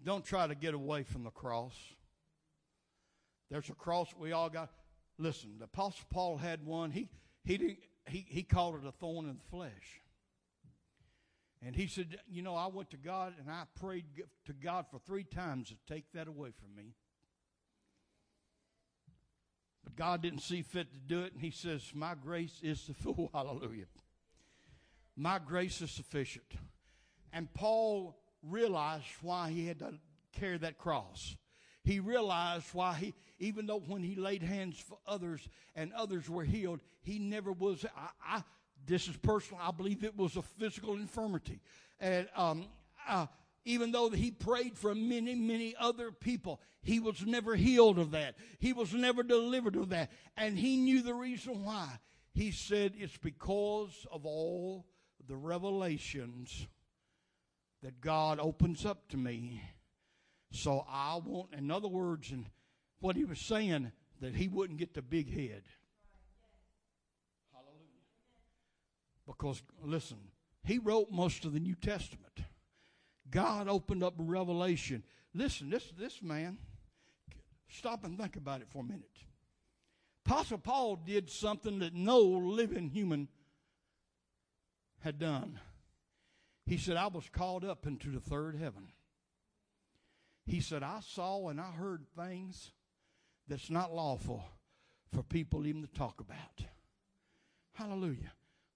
Don't 0.04 0.26
try 0.26 0.48
to 0.48 0.56
get 0.56 0.74
away 0.74 1.04
from 1.04 1.24
the 1.24 1.30
cross. 1.30 1.74
There's 3.50 3.70
a 3.70 3.74
cross 3.74 4.14
we 4.18 4.32
all 4.32 4.50
got. 4.50 4.72
Listen, 5.18 5.56
the 5.60 5.66
Apostle 5.66 6.06
Paul 6.10 6.38
had 6.38 6.66
one. 6.66 6.92
He, 6.92 7.10
he, 7.44 7.58
didn't, 7.58 7.80
he, 8.08 8.26
he 8.28 8.44
called 8.44 8.76
it 8.76 8.88
a 8.88 8.92
thorn 8.92 9.26
in 9.26 9.36
the 9.36 9.50
flesh. 9.50 10.02
And 11.66 11.76
he 11.76 11.88
said, 11.88 12.18
You 12.28 12.42
know, 12.42 12.56
I 12.56 12.68
went 12.68 12.92
to 12.92 12.98
God 12.98 13.34
and 13.40 13.50
I 13.50 13.64
prayed 13.80 14.06
to 14.46 14.54
God 14.54 14.86
for 14.92 15.00
three 15.00 15.24
times 15.24 15.70
to 15.70 15.94
take 15.94 16.12
that 16.14 16.28
away 16.28 16.50
from 16.52 16.76
me. 16.76 16.94
But 19.84 19.96
God 19.96 20.22
didn't 20.22 20.42
see 20.42 20.62
fit 20.62 20.92
to 20.94 21.00
do 21.00 21.24
it. 21.24 21.34
And 21.34 21.42
he 21.42 21.52
says, 21.52 21.82
My 21.94 22.14
grace 22.16 22.60
is 22.62 22.82
sufficient. 22.86 23.30
Hallelujah. 23.34 23.86
My 25.16 25.40
grace 25.40 25.82
is 25.82 25.92
sufficient. 25.92 26.56
And 27.32 27.54
Paul 27.54 28.18
realized 28.44 29.06
why 29.22 29.50
he 29.50 29.66
had 29.66 29.80
to 29.80 29.94
carry 30.34 30.58
that 30.58 30.78
cross 30.78 31.36
he 31.86 32.00
realized 32.00 32.66
why 32.74 32.96
he, 32.96 33.14
even 33.38 33.68
though 33.68 33.80
when 33.80 34.02
he 34.02 34.16
laid 34.16 34.42
hands 34.42 34.78
for 34.80 34.98
others 35.08 35.48
and 35.76 35.94
others 35.94 36.28
were 36.28 36.44
healed, 36.44 36.80
he 37.02 37.20
never 37.20 37.52
was. 37.52 37.86
I, 37.96 38.38
I 38.38 38.44
this 38.88 39.08
is 39.08 39.16
personal. 39.18 39.62
I 39.64 39.72
believe 39.72 40.04
it 40.04 40.18
was 40.18 40.36
a 40.36 40.42
physical 40.42 40.96
infirmity, 40.96 41.62
and 42.00 42.28
um, 42.36 42.66
uh, 43.08 43.28
even 43.66 43.92
though 43.92 44.10
he 44.10 44.32
prayed 44.32 44.78
for 44.78 44.96
many, 44.96 45.36
many 45.36 45.76
other 45.80 46.12
people, 46.12 46.60
he 46.82 47.00
was 47.00 47.24
never 47.24 47.56
healed 47.56 48.00
of 48.00 48.12
that. 48.12 48.36
He 48.58 48.74
was 48.74 48.92
never 48.94 49.22
delivered 49.22 49.76
of 49.76 49.90
that, 49.90 50.12
and 50.36 50.58
he 50.58 50.78
knew 50.78 51.04
the 51.04 51.14
reason 51.14 51.64
why. 51.64 52.00
He 52.34 52.50
said, 52.50 52.94
"It's 52.98 53.18
because 53.18 54.08
of 54.12 54.26
all 54.26 54.88
the 55.28 55.38
revelations 55.38 56.66
that 57.84 58.02
God 58.02 58.40
opens 58.40 58.88
up 58.88 59.08
to 59.10 59.18
me." 59.18 59.62
So 60.56 60.86
I 60.90 61.20
want, 61.24 61.54
in 61.54 61.70
other 61.70 61.90
words, 61.90 62.32
and 62.32 62.46
what 63.02 63.18
he 63.18 63.26
was 63.26 63.40
saying, 63.40 63.92
that 64.22 64.36
he 64.36 64.48
wouldn't 64.48 64.80
get 64.80 64.94
the 64.94 65.02
big 65.02 65.30
head. 65.30 65.64
Hallelujah. 67.52 68.06
Because, 69.28 69.62
listen, 69.84 70.18
he 70.64 70.80
wrote 70.80 71.12
most 71.12 71.44
of 71.44 71.54
the 71.54 71.60
New 71.60 71.76
Testament. 71.76 72.40
God 73.30 73.68
opened 73.68 74.02
up 74.02 74.14
revelation. 74.18 75.04
Listen, 75.34 75.70
this, 75.70 75.92
this 75.98 76.22
man, 76.22 76.58
stop 77.68 78.06
and 78.06 78.18
think 78.18 78.38
about 78.38 78.62
it 78.62 78.70
for 78.70 78.80
a 78.80 78.86
minute. 78.86 79.20
Apostle 80.26 80.58
Paul 80.58 80.96
did 80.96 81.30
something 81.30 81.80
that 81.80 81.94
no 81.94 82.22
living 82.22 82.90
human 82.90 83.28
had 85.00 85.20
done. 85.20 85.60
He 86.66 86.78
said, 86.78 86.96
I 86.96 87.08
was 87.08 87.30
called 87.30 87.66
up 87.66 87.86
into 87.86 88.10
the 88.10 88.22
third 88.22 88.56
heaven. 88.56 88.88
He 90.46 90.62
said, 90.62 90.84
I 90.84 91.00
saw 91.02 91.50
and 91.50 91.60
I 91.60 91.72
heard 91.72 92.06
things 92.16 92.72
that's 93.48 93.70
not 93.70 93.94
lawful 93.94 94.44
for 95.12 95.24
people 95.24 95.66
even 95.66 95.82
to 95.82 95.88
talk 95.88 96.20
about. 96.20 96.68
Hallelujah. 97.74 98.32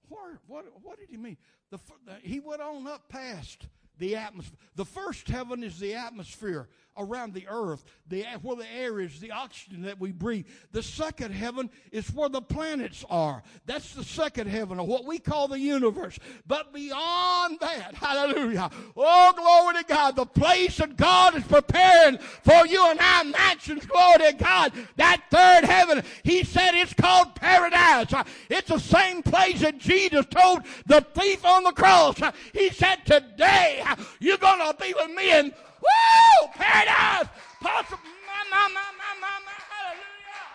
What, 0.07 0.21
what, 0.47 0.65
what 0.81 0.99
did 0.99 1.09
he 1.09 1.17
mean? 1.17 1.37
The, 1.69 1.79
the, 2.05 2.15
he 2.23 2.39
went 2.39 2.61
on 2.61 2.87
up 2.87 3.07
past 3.09 3.67
the 3.99 4.15
atmosphere. 4.15 4.57
The 4.75 4.85
first 4.85 5.27
heaven 5.27 5.63
is 5.63 5.79
the 5.79 5.93
atmosphere 5.93 6.67
around 6.99 7.33
the 7.33 7.47
earth, 7.49 7.83
the, 8.07 8.25
where 8.41 8.57
the 8.57 8.71
air 8.75 8.99
is, 8.99 9.19
the 9.19 9.31
oxygen 9.31 9.81
that 9.83 9.99
we 9.99 10.11
breathe. 10.11 10.45
The 10.71 10.83
second 10.83 11.31
heaven 11.31 11.69
is 11.91 12.13
where 12.13 12.29
the 12.29 12.41
planets 12.41 13.05
are. 13.09 13.41
That's 13.65 13.93
the 13.95 14.03
second 14.03 14.47
heaven, 14.47 14.79
or 14.79 14.85
what 14.85 15.05
we 15.05 15.17
call 15.17 15.47
the 15.47 15.59
universe. 15.59 16.19
But 16.45 16.73
beyond 16.73 17.59
that, 17.61 17.95
hallelujah, 17.95 18.69
oh, 18.95 19.33
glory 19.35 19.81
to 19.81 19.87
God, 19.87 20.15
the 20.15 20.25
place 20.25 20.77
that 20.77 20.97
God 20.97 21.35
is 21.35 21.43
preparing 21.43 22.17
for 22.17 22.67
you 22.67 22.85
and 22.89 22.99
I 23.01 23.23
mansions, 23.23 23.85
glory 23.85 24.31
to 24.31 24.33
God, 24.37 24.73
that 24.97 25.23
third 25.31 25.63
heaven, 25.63 26.03
he 26.23 26.43
said 26.43 26.71
it's 26.73 26.93
called 26.93 27.35
paradise. 27.35 28.13
It's 28.49 28.69
the 28.69 28.79
same 28.79 29.23
place 29.23 29.61
that 29.61 29.77
Jesus 29.77 30.25
told 30.25 30.63
the 30.85 31.01
thief 31.13 31.45
on 31.45 31.63
the 31.63 31.71
cross. 31.71 32.19
He 32.53 32.69
said, 32.69 33.05
today, 33.05 33.83
you're 34.19 34.37
going 34.37 34.59
to 34.59 34.75
be 34.81 34.93
with 34.93 35.11
me 35.11 35.39
in 35.39 35.53
Woo! 35.81 36.47
Paradise! 36.55 37.27
Possible. 37.61 37.99
My, 38.27 38.43
my, 38.51 38.67
my, 38.67 38.89
my, 38.97 39.13
my, 39.21 39.39
my. 39.45 39.57
Hallelujah. 39.69 40.45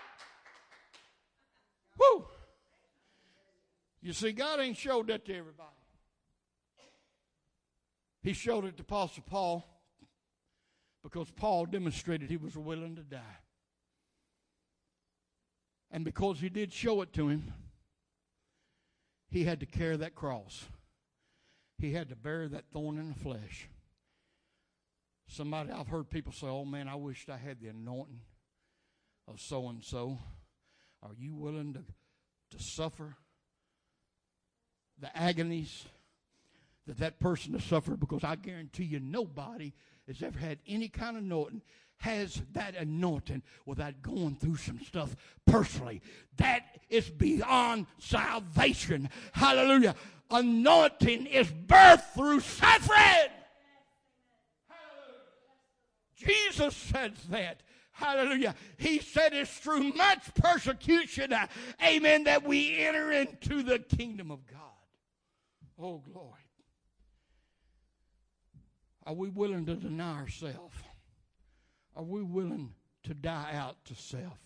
Woo! 1.98 2.26
You 4.02 4.12
see, 4.12 4.32
God 4.32 4.60
ain't 4.60 4.76
showed 4.76 5.08
that 5.08 5.24
to 5.26 5.34
everybody. 5.34 5.70
He 8.22 8.32
showed 8.32 8.64
it 8.64 8.76
to 8.78 8.82
Apostle 8.82 9.22
Paul 9.26 9.66
because 11.02 11.30
Paul 11.30 11.66
demonstrated 11.66 12.30
he 12.30 12.38
was 12.38 12.56
willing 12.56 12.96
to 12.96 13.02
die. 13.02 13.38
And 15.90 16.04
because 16.04 16.40
he 16.40 16.48
did 16.48 16.72
show 16.72 17.02
it 17.02 17.12
to 17.12 17.28
him, 17.28 17.52
he 19.30 19.44
had 19.44 19.60
to 19.60 19.66
carry 19.66 19.96
that 19.98 20.14
cross. 20.14 20.64
He 21.78 21.92
had 21.92 22.08
to 22.08 22.16
bear 22.16 22.48
that 22.48 22.64
thorn 22.72 22.98
in 22.98 23.08
the 23.08 23.14
flesh. 23.14 23.68
Somebody, 25.35 25.73
I've 25.73 25.88
heard 25.88 26.09
people 26.11 26.33
say, 26.33 26.47
oh 26.47 26.64
man, 26.64 26.87
I 26.87 26.94
wished 26.94 27.29
I 27.29 27.37
had 27.37 27.61
the 27.61 27.66
anointing 27.66 28.20
of 29.27 29.40
so 29.40 29.68
and 29.68 29.83
so. 29.83 30.16
Are 31.03 31.11
you 31.18 31.35
willing 31.35 31.73
to, 31.75 31.83
to 32.57 32.62
suffer 32.62 33.16
the 35.01 35.14
agonies 35.16 35.87
that 36.87 36.99
that 36.99 37.18
person 37.18 37.53
has 37.55 37.64
suffered? 37.64 37.99
Because 37.99 38.23
I 38.23 38.37
guarantee 38.37 38.85
you, 38.85 39.01
nobody 39.01 39.73
has 40.07 40.23
ever 40.23 40.38
had 40.38 40.59
any 40.68 40.87
kind 40.87 41.16
of 41.16 41.25
anointing 41.25 41.62
has 41.97 42.40
that 42.53 42.77
anointing 42.77 43.42
without 43.66 44.03
going 44.03 44.37
through 44.37 44.57
some 44.57 44.79
stuff 44.81 45.16
personally. 45.47 46.01
That 46.37 46.61
is 46.88 47.11
beyond 47.11 47.87
salvation. 47.99 49.09
Hallelujah. 49.33 49.97
anointing 50.31 51.27
is 51.27 51.51
birth 51.51 52.05
through 52.14 52.38
suffering. 52.38 53.34
Jesus 56.26 56.76
says 56.76 57.12
that. 57.30 57.62
Hallelujah. 57.92 58.56
He 58.76 58.98
said 58.98 59.32
it's 59.32 59.56
through 59.58 59.92
much 59.92 60.34
persecution, 60.34 61.32
uh, 61.32 61.46
amen, 61.84 62.24
that 62.24 62.44
we 62.44 62.76
enter 62.78 63.12
into 63.12 63.62
the 63.62 63.78
kingdom 63.78 64.32
of 64.32 64.44
God. 64.46 64.60
Oh, 65.78 66.02
glory. 66.12 66.30
Are 69.06 69.14
we 69.14 69.28
willing 69.28 69.66
to 69.66 69.74
deny 69.74 70.18
ourselves? 70.18 70.74
Are 71.94 72.02
we 72.02 72.22
willing 72.22 72.74
to 73.04 73.14
die 73.14 73.52
out 73.54 73.84
to 73.84 73.94
self? 73.94 74.38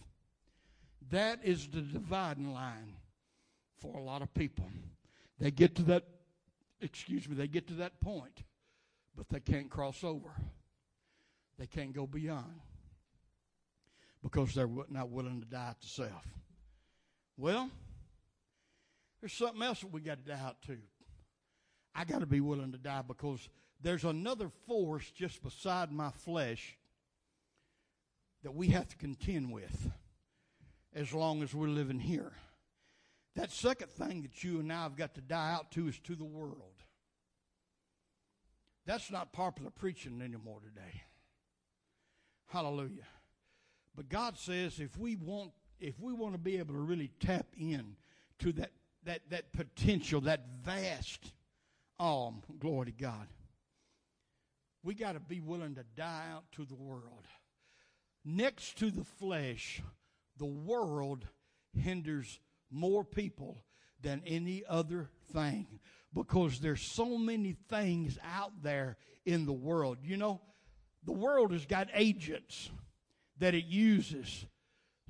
That 1.10 1.40
is 1.42 1.68
the 1.68 1.80
dividing 1.80 2.52
line 2.52 2.96
for 3.80 3.96
a 3.96 4.02
lot 4.02 4.20
of 4.20 4.34
people. 4.34 4.68
They 5.38 5.50
get 5.50 5.74
to 5.76 5.82
that, 5.84 6.04
excuse 6.82 7.28
me, 7.28 7.34
they 7.34 7.48
get 7.48 7.66
to 7.68 7.74
that 7.74 7.98
point, 8.00 8.42
but 9.16 9.28
they 9.30 9.40
can't 9.40 9.70
cross 9.70 10.04
over. 10.04 10.30
They 11.58 11.66
can't 11.66 11.92
go 11.92 12.06
beyond 12.06 12.60
because 14.22 14.54
they're 14.54 14.68
not 14.88 15.10
willing 15.10 15.40
to 15.40 15.46
die 15.46 15.74
to 15.80 15.86
self. 15.86 16.26
Well, 17.36 17.70
there's 19.20 19.32
something 19.32 19.62
else 19.62 19.80
that 19.80 19.92
we 19.92 20.00
got 20.00 20.24
to 20.24 20.30
die 20.30 20.40
out 20.40 20.62
to. 20.66 20.78
I 21.94 22.04
got 22.04 22.20
to 22.20 22.26
be 22.26 22.40
willing 22.40 22.72
to 22.72 22.78
die 22.78 23.02
because 23.06 23.48
there's 23.80 24.04
another 24.04 24.50
force 24.66 25.10
just 25.10 25.42
beside 25.42 25.90
my 25.90 26.10
flesh 26.10 26.76
that 28.42 28.54
we 28.54 28.68
have 28.68 28.88
to 28.88 28.96
contend 28.96 29.52
with 29.52 29.90
as 30.94 31.12
long 31.12 31.42
as 31.42 31.54
we're 31.54 31.68
living 31.68 31.98
here. 31.98 32.32
That 33.34 33.50
second 33.52 33.90
thing 33.90 34.22
that 34.22 34.42
you 34.42 34.60
and 34.60 34.72
I 34.72 34.82
have 34.82 34.96
got 34.96 35.14
to 35.14 35.20
die 35.20 35.52
out 35.52 35.70
to 35.72 35.88
is 35.88 35.98
to 36.00 36.14
the 36.14 36.24
world. 36.24 36.84
That's 38.86 39.10
not 39.10 39.32
popular 39.32 39.70
preaching 39.70 40.22
anymore 40.22 40.60
today. 40.60 41.02
Hallelujah. 42.48 43.06
But 43.94 44.08
God 44.08 44.38
says 44.38 44.80
if 44.80 44.98
we 44.98 45.16
want 45.16 45.52
if 45.80 46.00
we 46.00 46.12
want 46.12 46.34
to 46.34 46.38
be 46.38 46.58
able 46.58 46.74
to 46.74 46.80
really 46.80 47.10
tap 47.20 47.46
in 47.58 47.96
to 48.40 48.52
that 48.52 48.70
that 49.04 49.20
that 49.30 49.52
potential, 49.52 50.20
that 50.22 50.44
vast 50.64 51.32
um 52.00 52.42
glory 52.58 52.86
to 52.86 52.92
God, 52.92 53.28
we 54.82 54.94
got 54.94 55.12
to 55.12 55.20
be 55.20 55.40
willing 55.40 55.74
to 55.74 55.84
die 55.96 56.24
out 56.32 56.44
to 56.52 56.64
the 56.64 56.74
world. 56.74 57.26
Next 58.24 58.78
to 58.78 58.90
the 58.90 59.04
flesh, 59.04 59.82
the 60.36 60.46
world 60.46 61.26
hinders 61.78 62.40
more 62.70 63.04
people 63.04 63.64
than 64.00 64.22
any 64.26 64.62
other 64.68 65.08
thing 65.32 65.80
because 66.14 66.60
there's 66.60 66.82
so 66.82 67.18
many 67.18 67.56
things 67.68 68.18
out 68.24 68.52
there 68.62 68.96
in 69.26 69.44
the 69.44 69.52
world. 69.52 69.98
You 70.02 70.16
know, 70.16 70.40
the 71.04 71.12
world 71.12 71.52
has 71.52 71.66
got 71.66 71.88
agents 71.94 72.70
that 73.38 73.54
it 73.54 73.64
uses 73.64 74.46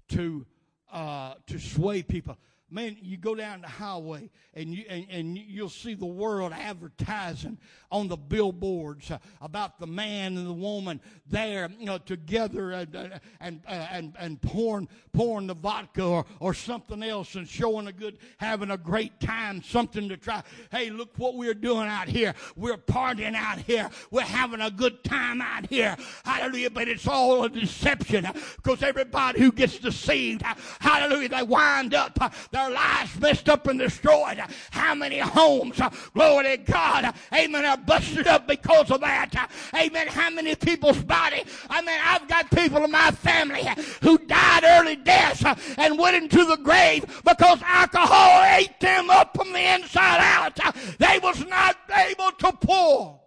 to 0.08 0.46
uh, 0.92 1.34
to 1.46 1.58
sway 1.58 2.02
people. 2.02 2.36
Man, 2.70 2.96
you 3.00 3.16
go 3.16 3.34
down 3.34 3.62
the 3.62 3.68
highway 3.68 4.28
and 4.52 4.74
you 4.74 4.84
and, 4.90 5.06
and 5.10 5.38
you'll 5.38 5.70
see 5.70 5.94
the 5.94 6.04
world 6.04 6.52
advertising 6.52 7.56
on 7.90 8.08
the 8.08 8.16
billboards 8.16 9.10
about 9.40 9.80
the 9.80 9.86
man 9.86 10.36
and 10.36 10.46
the 10.46 10.52
woman 10.52 11.00
there 11.26 11.70
you 11.78 11.86
know, 11.86 11.96
together 11.96 12.72
and 12.72 13.20
and 13.40 13.62
and, 13.66 14.14
and 14.18 14.42
pouring 14.42 14.86
pouring 15.12 15.46
the 15.46 15.54
vodka 15.54 16.02
or, 16.02 16.26
or 16.40 16.52
something 16.52 17.02
else 17.02 17.36
and 17.36 17.48
showing 17.48 17.86
a 17.86 17.92
good 17.92 18.18
having 18.36 18.70
a 18.70 18.76
great 18.76 19.18
time, 19.18 19.62
something 19.62 20.08
to 20.08 20.16
try. 20.16 20.42
Hey, 20.70 20.90
look 20.90 21.16
what 21.16 21.36
we're 21.36 21.54
doing 21.54 21.88
out 21.88 22.08
here. 22.08 22.34
We're 22.54 22.76
partying 22.76 23.34
out 23.34 23.60
here. 23.60 23.88
We're 24.10 24.22
having 24.22 24.60
a 24.60 24.70
good 24.70 25.02
time 25.04 25.40
out 25.40 25.66
here. 25.68 25.96
Hallelujah! 26.24 26.70
But 26.70 26.88
it's 26.88 27.06
all 27.06 27.44
a 27.44 27.48
deception 27.48 28.26
because 28.56 28.82
everybody 28.82 29.40
who 29.40 29.52
gets 29.52 29.78
deceived, 29.78 30.42
hallelujah, 30.80 31.30
they 31.30 31.42
wind 31.42 31.94
up 31.94 32.18
their 32.58 32.70
lives 32.70 33.20
messed 33.20 33.48
up 33.48 33.66
and 33.66 33.78
destroyed. 33.78 34.42
How 34.70 34.94
many 34.94 35.18
homes, 35.18 35.80
glory 36.12 36.56
to 36.56 36.72
God, 36.72 37.14
amen, 37.32 37.64
are 37.64 37.76
busted 37.76 38.26
up 38.26 38.46
because 38.46 38.90
of 38.90 39.00
that. 39.00 39.50
Amen. 39.74 40.08
How 40.08 40.30
many 40.30 40.54
people's 40.54 41.02
body? 41.02 41.44
I 41.70 41.80
mean, 41.82 41.98
I've 42.02 42.26
got 42.28 42.50
people 42.50 42.84
in 42.84 42.90
my 42.90 43.10
family 43.12 43.66
who 44.02 44.18
died 44.18 44.64
early 44.64 44.96
deaths 44.96 45.44
and 45.76 45.98
went 45.98 46.16
into 46.16 46.44
the 46.44 46.56
grave 46.56 47.04
because 47.24 47.62
alcohol 47.62 48.42
ate 48.56 48.80
them 48.80 49.10
up 49.10 49.36
from 49.36 49.52
the 49.52 49.74
inside 49.74 50.20
out. 50.20 50.58
They 50.98 51.18
was 51.22 51.44
not 51.46 51.76
able 52.08 52.32
to 52.32 52.52
pull 52.52 53.22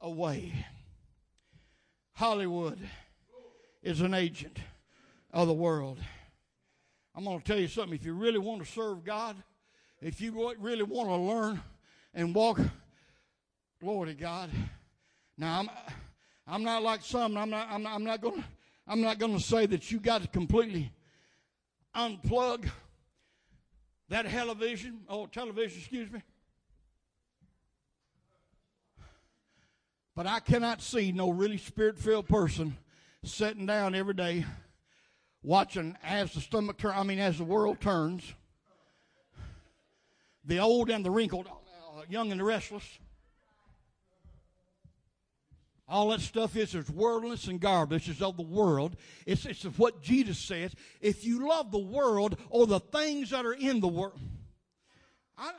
away. 0.00 0.52
Hollywood 2.14 2.78
is 3.82 4.00
an 4.00 4.14
agent 4.14 4.58
of 5.32 5.46
the 5.46 5.54
world. 5.54 5.98
I'm 7.16 7.24
going 7.24 7.38
to 7.38 7.44
tell 7.44 7.58
you 7.58 7.68
something. 7.68 7.94
If 7.94 8.04
you 8.04 8.12
really 8.12 8.38
want 8.38 8.62
to 8.62 8.70
serve 8.70 9.02
God, 9.02 9.36
if 10.02 10.20
you 10.20 10.54
really 10.58 10.82
want 10.82 11.08
to 11.08 11.16
learn 11.16 11.62
and 12.12 12.34
walk, 12.34 12.60
glory 13.80 14.08
to 14.08 14.20
God. 14.20 14.50
Now 15.38 15.60
I'm, 15.60 15.70
I'm 16.46 16.62
not 16.62 16.82
like 16.82 17.02
some. 17.02 17.38
I'm 17.38 17.48
not. 17.48 17.68
I'm 17.70 17.82
not, 17.82 17.94
I'm 17.94 18.04
not 18.04 18.20
going. 18.20 18.44
I'm 18.86 19.00
not 19.00 19.18
going 19.18 19.34
to 19.36 19.42
say 19.42 19.64
that 19.66 19.90
you 19.90 19.98
got 19.98 20.22
to 20.22 20.28
completely 20.28 20.92
unplug 21.94 22.68
that 24.10 24.28
television. 24.28 25.00
Oh, 25.08 25.26
television. 25.26 25.78
Excuse 25.78 26.12
me. 26.12 26.22
But 30.14 30.26
I 30.26 30.40
cannot 30.40 30.82
see 30.82 31.12
no 31.12 31.30
really 31.30 31.58
spirit 31.58 31.98
filled 31.98 32.28
person 32.28 32.76
sitting 33.24 33.66
down 33.66 33.94
every 33.94 34.14
day 34.14 34.44
watching 35.46 35.96
as 36.02 36.32
the 36.32 36.40
stomach 36.40 36.76
turns, 36.76 36.96
I 36.96 37.04
mean, 37.04 37.20
as 37.20 37.38
the 37.38 37.44
world 37.44 37.80
turns, 37.80 38.34
the 40.44 40.58
old 40.58 40.90
and 40.90 41.04
the 41.04 41.10
wrinkled, 41.10 41.46
uh, 41.46 42.02
young 42.08 42.32
and 42.32 42.40
the 42.40 42.44
restless. 42.44 42.84
All 45.88 46.08
that 46.10 46.20
stuff 46.20 46.56
is 46.56 46.74
is 46.74 46.90
worldliness 46.90 47.46
and 47.46 47.60
garbage. 47.60 48.08
It's 48.08 48.20
of 48.20 48.36
the 48.36 48.42
world. 48.42 48.96
It's, 49.24 49.46
it's 49.46 49.62
what 49.62 50.02
Jesus 50.02 50.36
says. 50.36 50.74
If 51.00 51.24
you 51.24 51.48
love 51.48 51.70
the 51.70 51.78
world 51.78 52.36
or 52.50 52.66
the 52.66 52.80
things 52.80 53.30
that 53.30 53.46
are 53.46 53.52
in 53.52 53.78
the 53.78 53.86
world, 53.86 54.18
I, 55.38 55.52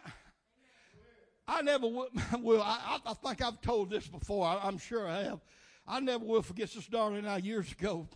I 1.47 1.61
never 1.61 1.87
will. 1.87 2.09
will 2.39 2.61
I, 2.61 2.99
I, 3.05 3.13
think 3.13 3.41
I've 3.41 3.61
told 3.61 3.89
this 3.89 4.05
before. 4.05 4.45
I, 4.45 4.67
am 4.67 4.79
sure 4.79 5.07
I 5.07 5.23
have. 5.23 5.39
I 5.87 6.01
never 6.01 6.25
will 6.25 6.41
forget 6.41 6.73
this 6.73 6.87
darling 6.87 7.19
and 7.19 7.29
I 7.29 7.37
years 7.37 7.71
ago 7.71 8.09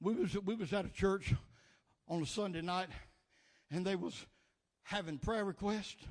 we 0.00 0.14
was 0.14 0.36
we 0.44 0.54
was 0.54 0.72
at 0.72 0.84
a 0.84 0.90
church 0.90 1.34
on 2.08 2.22
a 2.22 2.26
Sunday 2.26 2.60
night, 2.60 2.88
and 3.70 3.84
they 3.84 3.96
was 3.96 4.26
having 4.82 5.18
prayer 5.18 5.44
requests. 5.44 6.04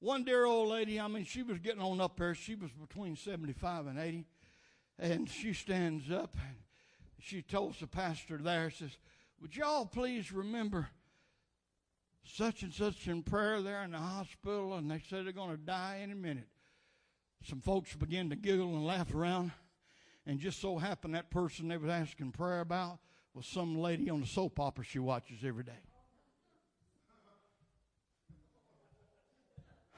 One 0.00 0.24
dear 0.24 0.44
old 0.44 0.68
lady, 0.68 1.00
I 1.00 1.08
mean, 1.08 1.24
she 1.24 1.42
was 1.42 1.58
getting 1.58 1.80
on 1.80 2.00
up 2.00 2.18
there. 2.18 2.34
She 2.34 2.54
was 2.54 2.70
between 2.72 3.16
seventy-five 3.16 3.86
and 3.86 3.98
eighty, 3.98 4.26
and 4.98 5.28
she 5.28 5.52
stands 5.52 6.10
up 6.10 6.36
and 6.36 6.56
she 7.20 7.40
tells 7.40 7.78
the 7.80 7.86
pastor 7.86 8.38
there, 8.38 8.70
says, 8.70 8.98
"Would 9.40 9.56
y'all 9.56 9.86
please 9.86 10.30
remember?" 10.30 10.88
such 12.26 12.62
and 12.62 12.72
such 12.72 13.06
in 13.06 13.22
prayer 13.22 13.60
there 13.60 13.82
in 13.82 13.90
the 13.90 13.98
hospital, 13.98 14.74
and 14.74 14.90
they 14.90 15.02
said 15.08 15.26
they're 15.26 15.32
going 15.32 15.50
to 15.50 15.56
die 15.58 15.98
any 16.02 16.14
minute. 16.14 16.48
Some 17.44 17.60
folks 17.60 17.94
begin 17.94 18.30
to 18.30 18.36
giggle 18.36 18.74
and 18.74 18.86
laugh 18.86 19.14
around. 19.14 19.52
And 20.26 20.38
just 20.38 20.60
so 20.60 20.78
happened 20.78 21.14
that 21.14 21.30
person 21.30 21.68
they 21.68 21.76
was 21.76 21.90
asking 21.90 22.32
prayer 22.32 22.60
about 22.60 22.98
was 23.34 23.46
some 23.46 23.76
lady 23.76 24.08
on 24.08 24.20
the 24.20 24.26
soap 24.26 24.58
opera 24.58 24.84
she 24.84 24.98
watches 24.98 25.38
every 25.44 25.64
day. 25.64 25.72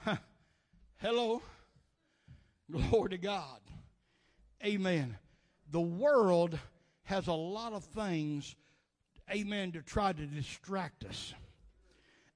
Hello. 0.97 1.43
Glory 2.71 3.11
to 3.11 3.19
God. 3.19 3.61
Amen. 4.65 5.17
The 5.71 5.81
world 5.81 6.59
has 7.05 7.29
a 7.29 7.33
lot 7.33 7.73
of 7.73 7.85
things, 7.85 8.57
amen, 9.31 9.73
to 9.73 9.83
try 9.83 10.13
to 10.13 10.27
distract 10.27 11.05
us. 11.05 11.35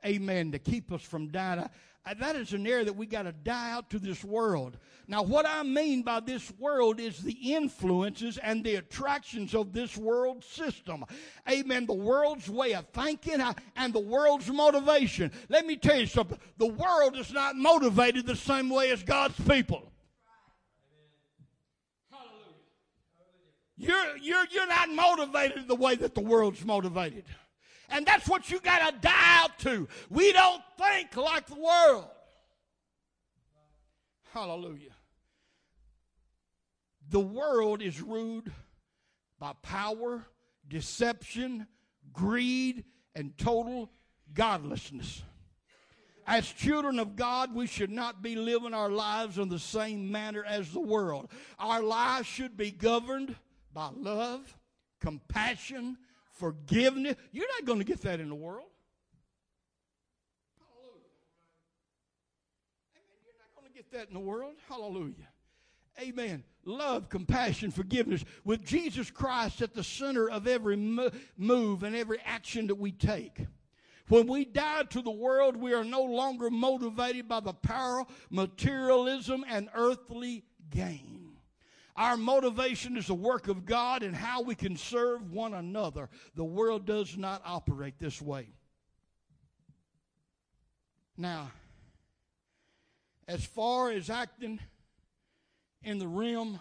Amen, 0.04 0.52
to 0.52 0.58
keep 0.58 0.92
us 0.92 1.02
from 1.02 1.28
dying. 1.28 1.68
Uh, 2.06 2.14
that 2.14 2.34
is 2.34 2.54
an 2.54 2.66
area 2.66 2.84
that 2.86 2.96
we 2.96 3.04
got 3.06 3.24
to 3.24 3.32
die 3.32 3.72
out 3.72 3.90
to 3.90 3.98
this 3.98 4.24
world. 4.24 4.78
Now, 5.06 5.22
what 5.22 5.44
I 5.46 5.62
mean 5.62 6.02
by 6.02 6.20
this 6.20 6.50
world 6.58 6.98
is 6.98 7.18
the 7.18 7.54
influences 7.54 8.38
and 8.38 8.64
the 8.64 8.76
attractions 8.76 9.54
of 9.54 9.74
this 9.74 9.98
world 9.98 10.42
system. 10.42 11.04
Amen. 11.48 11.84
The 11.84 11.92
world's 11.92 12.48
way 12.48 12.72
of 12.74 12.86
thinking 12.88 13.42
uh, 13.42 13.52
and 13.76 13.92
the 13.92 14.00
world's 14.00 14.50
motivation. 14.50 15.30
Let 15.50 15.66
me 15.66 15.76
tell 15.76 16.00
you 16.00 16.06
something. 16.06 16.38
The 16.56 16.68
world 16.68 17.18
is 17.18 17.32
not 17.32 17.56
motivated 17.56 18.24
the 18.24 18.36
same 18.36 18.70
way 18.70 18.90
as 18.90 19.02
God's 19.02 19.38
people. 19.40 19.92
You're, 23.76 24.16
you're, 24.18 24.44
you're 24.50 24.68
not 24.68 24.90
motivated 24.90 25.66
the 25.66 25.74
way 25.74 25.96
that 25.96 26.14
the 26.14 26.20
world's 26.20 26.64
motivated. 26.64 27.24
And 27.90 28.06
that's 28.06 28.28
what 28.28 28.50
you 28.50 28.60
got 28.60 28.90
to 28.90 28.98
die 29.00 29.42
out 29.42 29.58
to. 29.60 29.88
We 30.08 30.32
don't 30.32 30.62
think 30.78 31.16
like 31.16 31.46
the 31.46 31.56
world. 31.56 32.06
Hallelujah. 34.32 34.92
The 37.08 37.20
world 37.20 37.82
is 37.82 38.00
ruled 38.00 38.50
by 39.40 39.52
power, 39.62 40.24
deception, 40.68 41.66
greed, 42.12 42.84
and 43.16 43.36
total 43.36 43.90
godlessness. 44.32 45.22
As 46.26 46.46
children 46.46 47.00
of 47.00 47.16
God, 47.16 47.52
we 47.52 47.66
should 47.66 47.90
not 47.90 48.22
be 48.22 48.36
living 48.36 48.72
our 48.72 48.90
lives 48.90 49.38
in 49.38 49.48
the 49.48 49.58
same 49.58 50.12
manner 50.12 50.44
as 50.44 50.70
the 50.70 50.80
world. 50.80 51.28
Our 51.58 51.82
lives 51.82 52.28
should 52.28 52.56
be 52.56 52.70
governed 52.70 53.34
by 53.72 53.90
love, 53.96 54.56
compassion, 55.00 55.98
forgiveness. 56.40 57.14
You're 57.30 57.46
not 57.58 57.66
going 57.66 57.78
to 57.78 57.84
get 57.84 58.00
that 58.02 58.18
in 58.18 58.28
the 58.28 58.34
world. 58.34 58.66
Hallelujah. 60.58 61.04
Amen. 62.96 63.18
You're 63.24 63.34
not 63.38 63.54
going 63.54 63.70
to 63.70 63.76
get 63.76 63.92
that 63.92 64.08
in 64.08 64.14
the 64.14 64.20
world. 64.20 64.54
Hallelujah. 64.68 65.28
Amen. 66.00 66.44
Love, 66.64 67.08
compassion, 67.08 67.70
forgiveness. 67.70 68.24
With 68.44 68.64
Jesus 68.64 69.10
Christ 69.10 69.60
at 69.60 69.74
the 69.74 69.84
center 69.84 70.28
of 70.28 70.46
every 70.46 70.76
move 70.76 71.82
and 71.82 71.94
every 71.94 72.18
action 72.24 72.66
that 72.68 72.76
we 72.76 72.92
take. 72.92 73.46
When 74.08 74.26
we 74.26 74.44
die 74.44 74.84
to 74.90 75.02
the 75.02 75.10
world, 75.10 75.56
we 75.56 75.72
are 75.72 75.84
no 75.84 76.02
longer 76.02 76.50
motivated 76.50 77.28
by 77.28 77.40
the 77.40 77.52
power, 77.52 78.04
materialism, 78.28 79.44
and 79.48 79.68
earthly 79.74 80.44
gain. 80.70 81.19
Our 82.00 82.16
motivation 82.16 82.96
is 82.96 83.08
the 83.08 83.14
work 83.14 83.48
of 83.48 83.66
God 83.66 84.02
and 84.02 84.16
how 84.16 84.40
we 84.40 84.54
can 84.54 84.74
serve 84.74 85.32
one 85.32 85.52
another. 85.52 86.08
The 86.34 86.42
world 86.42 86.86
does 86.86 87.18
not 87.18 87.42
operate 87.44 87.98
this 87.98 88.22
way. 88.22 88.46
Now, 91.18 91.52
as 93.28 93.44
far 93.44 93.90
as 93.90 94.08
acting 94.08 94.60
in 95.82 95.98
the 95.98 96.08
realm 96.08 96.58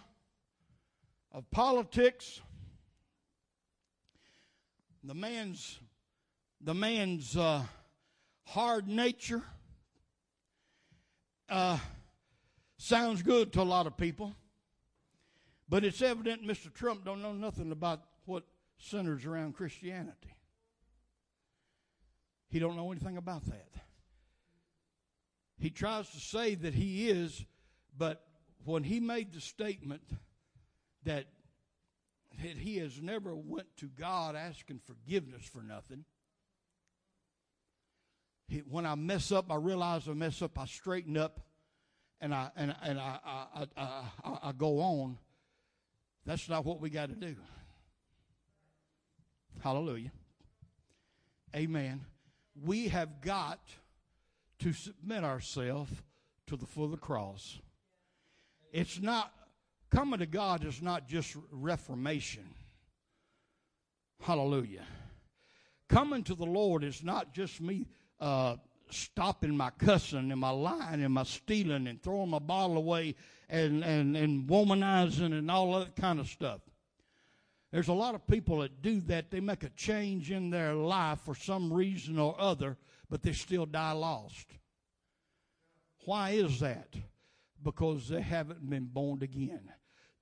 of 1.32 1.50
politics, 1.50 2.42
the 5.02 5.14
man's 5.14 5.78
the 6.60 6.74
man's 6.74 7.34
uh, 7.34 7.62
hard 8.44 8.86
nature 8.86 9.42
uh, 11.48 11.78
sounds 12.76 13.22
good 13.22 13.54
to 13.54 13.62
a 13.62 13.64
lot 13.64 13.86
of 13.86 13.96
people, 13.96 14.34
but 15.70 15.84
it's 15.84 16.02
evident 16.02 16.44
Mr. 16.44 16.72
Trump 16.72 17.04
don't 17.04 17.22
know 17.22 17.32
nothing 17.32 17.70
about 17.70 18.02
what 18.26 18.42
centers 18.76 19.24
around 19.24 19.54
Christianity. 19.54 20.34
He 22.48 22.58
don't 22.58 22.76
know 22.76 22.90
anything 22.90 23.16
about 23.16 23.44
that. 23.46 23.68
He 25.60 25.70
tries 25.70 26.10
to 26.10 26.18
say 26.18 26.56
that 26.56 26.74
he 26.74 27.08
is, 27.08 27.44
but 27.96 28.24
when 28.64 28.82
he 28.82 28.98
made 28.98 29.32
the 29.32 29.40
statement 29.40 30.02
that 31.04 31.26
that 32.42 32.56
he 32.56 32.78
has 32.78 33.00
never 33.02 33.34
went 33.34 33.66
to 33.76 33.86
God 33.86 34.34
asking 34.34 34.80
forgiveness 34.86 35.44
for 35.44 35.62
nothing, 35.62 36.04
he, 38.48 38.58
when 38.60 38.86
I 38.86 38.94
mess 38.94 39.30
up, 39.30 39.50
I 39.52 39.56
realize 39.56 40.08
I 40.08 40.14
mess 40.14 40.40
up, 40.40 40.58
I 40.58 40.64
straighten 40.64 41.16
up, 41.16 41.40
and 42.20 42.34
I 42.34 42.50
and 42.56 42.74
and 42.82 42.98
I 42.98 43.18
I, 43.24 43.66
I, 43.76 44.02
I, 44.24 44.38
I 44.44 44.52
go 44.52 44.80
on. 44.80 45.18
That's 46.30 46.48
not 46.48 46.64
what 46.64 46.80
we 46.80 46.90
got 46.90 47.08
to 47.08 47.16
do. 47.16 47.34
Hallelujah. 49.64 50.12
Amen. 51.56 52.02
We 52.64 52.86
have 52.86 53.20
got 53.20 53.58
to 54.60 54.72
submit 54.72 55.24
ourselves 55.24 55.90
to 56.46 56.56
the 56.56 56.66
foot 56.66 56.84
of 56.84 56.90
the 56.92 56.98
cross. 56.98 57.58
It's 58.72 59.00
not 59.00 59.32
coming 59.90 60.20
to 60.20 60.26
God 60.26 60.64
is 60.64 60.80
not 60.80 61.08
just 61.08 61.36
reformation. 61.50 62.44
Hallelujah. 64.20 64.84
Coming 65.88 66.22
to 66.22 66.36
the 66.36 66.46
Lord 66.46 66.84
is 66.84 67.02
not 67.02 67.34
just 67.34 67.60
me 67.60 67.88
uh, 68.20 68.54
stopping 68.88 69.56
my 69.56 69.70
cussing 69.70 70.30
and 70.30 70.40
my 70.40 70.50
lying 70.50 71.02
and 71.02 71.12
my 71.12 71.24
stealing 71.24 71.88
and 71.88 72.00
throwing 72.00 72.30
my 72.30 72.38
bottle 72.38 72.76
away 72.76 73.16
and, 73.50 73.84
and, 73.84 74.16
and 74.16 74.48
womanizing 74.48 75.36
and 75.36 75.50
all 75.50 75.78
that 75.80 75.96
kind 75.96 76.20
of 76.20 76.28
stuff. 76.28 76.60
There's 77.72 77.88
a 77.88 77.92
lot 77.92 78.14
of 78.14 78.26
people 78.26 78.60
that 78.60 78.82
do 78.82 79.00
that. 79.02 79.30
They 79.30 79.40
make 79.40 79.62
a 79.62 79.68
change 79.70 80.30
in 80.30 80.50
their 80.50 80.74
life 80.74 81.20
for 81.20 81.34
some 81.34 81.72
reason 81.72 82.18
or 82.18 82.34
other, 82.38 82.76
but 83.08 83.22
they 83.22 83.32
still 83.32 83.66
die 83.66 83.92
lost. 83.92 84.46
Why 86.04 86.30
is 86.30 86.60
that? 86.60 86.94
Because 87.62 88.08
they 88.08 88.22
haven't 88.22 88.68
been 88.68 88.86
born 88.86 89.22
again. 89.22 89.70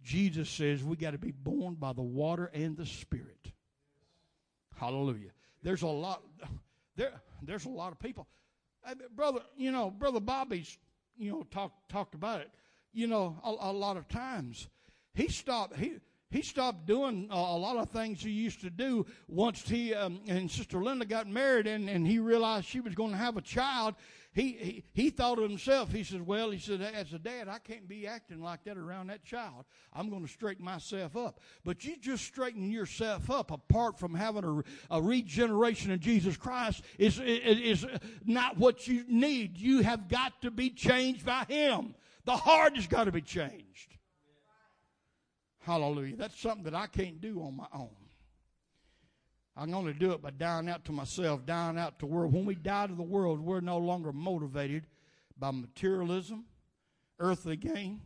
Jesus 0.03 0.49
says 0.49 0.83
we 0.83 0.97
got 0.97 1.13
to 1.13 1.19
be 1.19 1.31
born 1.33 1.75
by 1.75 1.93
the 1.93 2.03
water 2.03 2.51
and 2.53 2.77
the 2.77 2.87
Spirit. 2.87 3.53
Hallelujah. 4.77 5.31
There's 5.63 5.83
a 5.83 5.89
lot. 5.89 6.23
There, 6.97 7.13
there's 7.43 7.65
a 7.65 7.71
lot 7.71 7.93
of 7.93 7.99
people. 7.99 8.27
brother, 9.15 9.41
you 9.57 9.71
know, 9.73 9.91
brother 9.91 10.21
Bobby's, 10.21 10.77
you 11.17 11.31
know, 11.31 11.47
talked 11.51 11.89
talked 11.89 12.15
about 12.15 12.41
it. 12.41 12.51
You 12.99 13.07
know, 13.07 13.37
a, 13.45 13.71
a 13.71 13.73
lot 13.73 13.97
of 13.97 14.09
times 14.09 14.67
he 15.15 15.29
stopped. 15.29 15.77
He 15.77 16.01
he 16.33 16.43
stopped 16.43 16.85
doing 16.85 17.29
a, 17.31 17.57
lot 17.57 17.77
of 17.77 17.91
things 17.91 18.21
he 18.21 18.31
used 18.31 18.61
to 18.63 18.71
do 18.71 19.07
once 19.29 19.67
he 19.69 19.95
um, 19.95 20.21
and 20.27 20.51
Sister 20.51 20.83
Linda 20.83 21.07
got 21.07 21.29
married 21.29 21.69
and, 21.69 21.89
and 21.89 22.05
he 22.05 22.19
realized 22.19 22.67
she 22.67 22.81
was 22.81 22.97
going 22.97 23.13
to 23.13 23.17
have 23.17 23.37
a 23.37 23.41
child. 23.41 23.95
He, 24.33 24.53
he, 24.53 24.85
he 24.93 25.11
thought 25.11 25.39
of 25.39 25.49
himself. 25.49 25.93
He 25.93 26.03
says, 26.03 26.21
Well, 26.21 26.51
he 26.51 26.59
said, 26.59 26.83
as 26.83 27.13
a 27.13 27.21
dad, 27.21 27.49
I 27.49 27.61
can't 27.61 27.89
be 27.89 28.05
acting 28.09 28.43
like 28.43 28.65
that 28.65 28.77
around 28.77 29.11
that 29.11 29.25
child. 29.25 29.65
I'm 29.93 30.11
going 30.11 30.27
to 30.27 30.31
straighten 30.31 30.65
myself 30.65 31.17
up. 31.17 31.39
But 31.65 31.85
you 31.85 31.97
just 31.99 32.25
straighten 32.25 32.69
yourself 32.69 33.31
up 33.31 33.53
apart 33.53 33.97
from 33.97 34.13
having 34.13 34.65
a, 34.91 34.97
a 34.97 35.01
regeneration 35.01 35.93
in 35.93 36.01
Jesus 36.01 36.37
Christ 36.37 36.83
is, 36.99 37.21
is 37.21 37.87
not 38.25 38.59
what 38.59 38.89
you 38.89 39.05
need. 39.07 39.57
You 39.57 39.83
have 39.83 40.09
got 40.09 40.43
to 40.43 40.51
be 40.51 40.71
changed 40.71 41.25
by 41.25 41.45
Him. 41.49 41.95
The 42.29 42.37
heart 42.37 42.77
has 42.77 42.87
got 42.87 43.05
to 43.05 43.11
be 43.11 43.23
changed. 43.23 43.97
Hallelujah. 45.61 46.15
That's 46.15 46.39
something 46.39 46.65
that 46.65 46.75
I 46.75 46.87
can't 46.87 47.23
do 47.23 47.41
on 47.41 47.57
my 47.57 47.65
own. 47.73 47.97
I'm 49.57 49.71
going 49.71 49.87
to 49.87 49.95
do 49.95 50.13
it 50.13 50.21
by 50.21 50.33
dying 50.33 50.69
out 50.69 50.85
to 50.85 50.93
myself, 50.93 51.47
dying 51.47 51.79
out 51.79 51.99
to 51.99 52.05
the 52.05 52.13
world. 52.13 52.35
When 52.35 52.45
we 52.45 52.55
die 52.55 52.87
to 52.87 52.95
the 52.95 53.03
world, 53.03 53.41
we're 53.41 53.61
no 53.61 53.79
longer 53.79 54.13
motivated 54.13 54.87
by 55.39 55.53
materialism, 55.53 56.45
earthly 57.19 57.57
gain. 57.57 58.03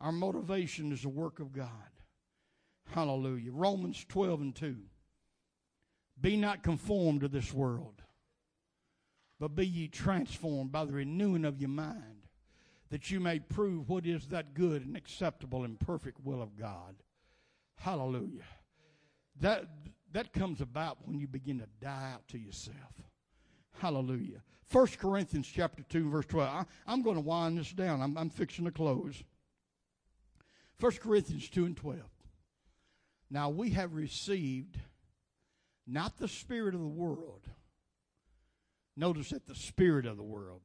Our 0.00 0.12
motivation 0.12 0.92
is 0.92 1.02
the 1.02 1.08
work 1.08 1.40
of 1.40 1.52
God. 1.52 1.68
Hallelujah. 2.92 3.50
Romans 3.50 4.06
12 4.08 4.40
and 4.40 4.54
2. 4.54 4.76
Be 6.20 6.36
not 6.36 6.62
conformed 6.62 7.22
to 7.22 7.28
this 7.28 7.52
world, 7.52 8.02
but 9.40 9.56
be 9.56 9.66
ye 9.66 9.88
transformed 9.88 10.70
by 10.70 10.84
the 10.84 10.92
renewing 10.92 11.44
of 11.44 11.58
your 11.58 11.70
mind 11.70 12.21
that 12.92 13.10
you 13.10 13.20
may 13.20 13.38
prove 13.38 13.88
what 13.88 14.04
is 14.04 14.26
that 14.26 14.52
good 14.52 14.84
and 14.84 14.98
acceptable 14.98 15.64
and 15.64 15.80
perfect 15.80 16.18
will 16.22 16.42
of 16.42 16.58
God. 16.58 16.94
Hallelujah. 17.76 18.44
That 19.40 19.64
that 20.12 20.34
comes 20.34 20.60
about 20.60 20.98
when 21.06 21.18
you 21.18 21.26
begin 21.26 21.58
to 21.60 21.66
die 21.80 22.10
out 22.12 22.28
to 22.28 22.38
yourself. 22.38 23.02
Hallelujah. 23.78 24.42
1 24.70 24.86
Corinthians 24.98 25.48
chapter 25.50 25.82
2, 25.88 26.10
verse 26.10 26.26
12. 26.26 26.66
I, 26.86 26.92
am 26.92 27.00
going 27.00 27.16
to 27.16 27.22
wind 27.22 27.56
this 27.56 27.72
down. 27.72 28.02
I'm, 28.02 28.18
I'm 28.18 28.28
fixing 28.28 28.66
to 28.66 28.70
close. 28.70 29.24
1 30.78 30.92
Corinthians 31.00 31.48
2 31.48 31.64
and 31.64 31.76
12. 31.76 31.98
Now 33.30 33.48
we 33.48 33.70
have 33.70 33.94
received 33.94 34.78
not 35.86 36.18
the 36.18 36.28
spirit 36.28 36.74
of 36.74 36.82
the 36.82 36.86
world. 36.86 37.48
Notice 38.98 39.30
that 39.30 39.46
the 39.46 39.54
spirit 39.54 40.04
of 40.04 40.18
the 40.18 40.22
world 40.22 40.60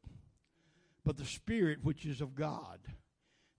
but 1.08 1.16
the 1.16 1.24
Spirit 1.24 1.80
which 1.84 2.06
is 2.06 2.20
of 2.20 2.36
God, 2.36 2.80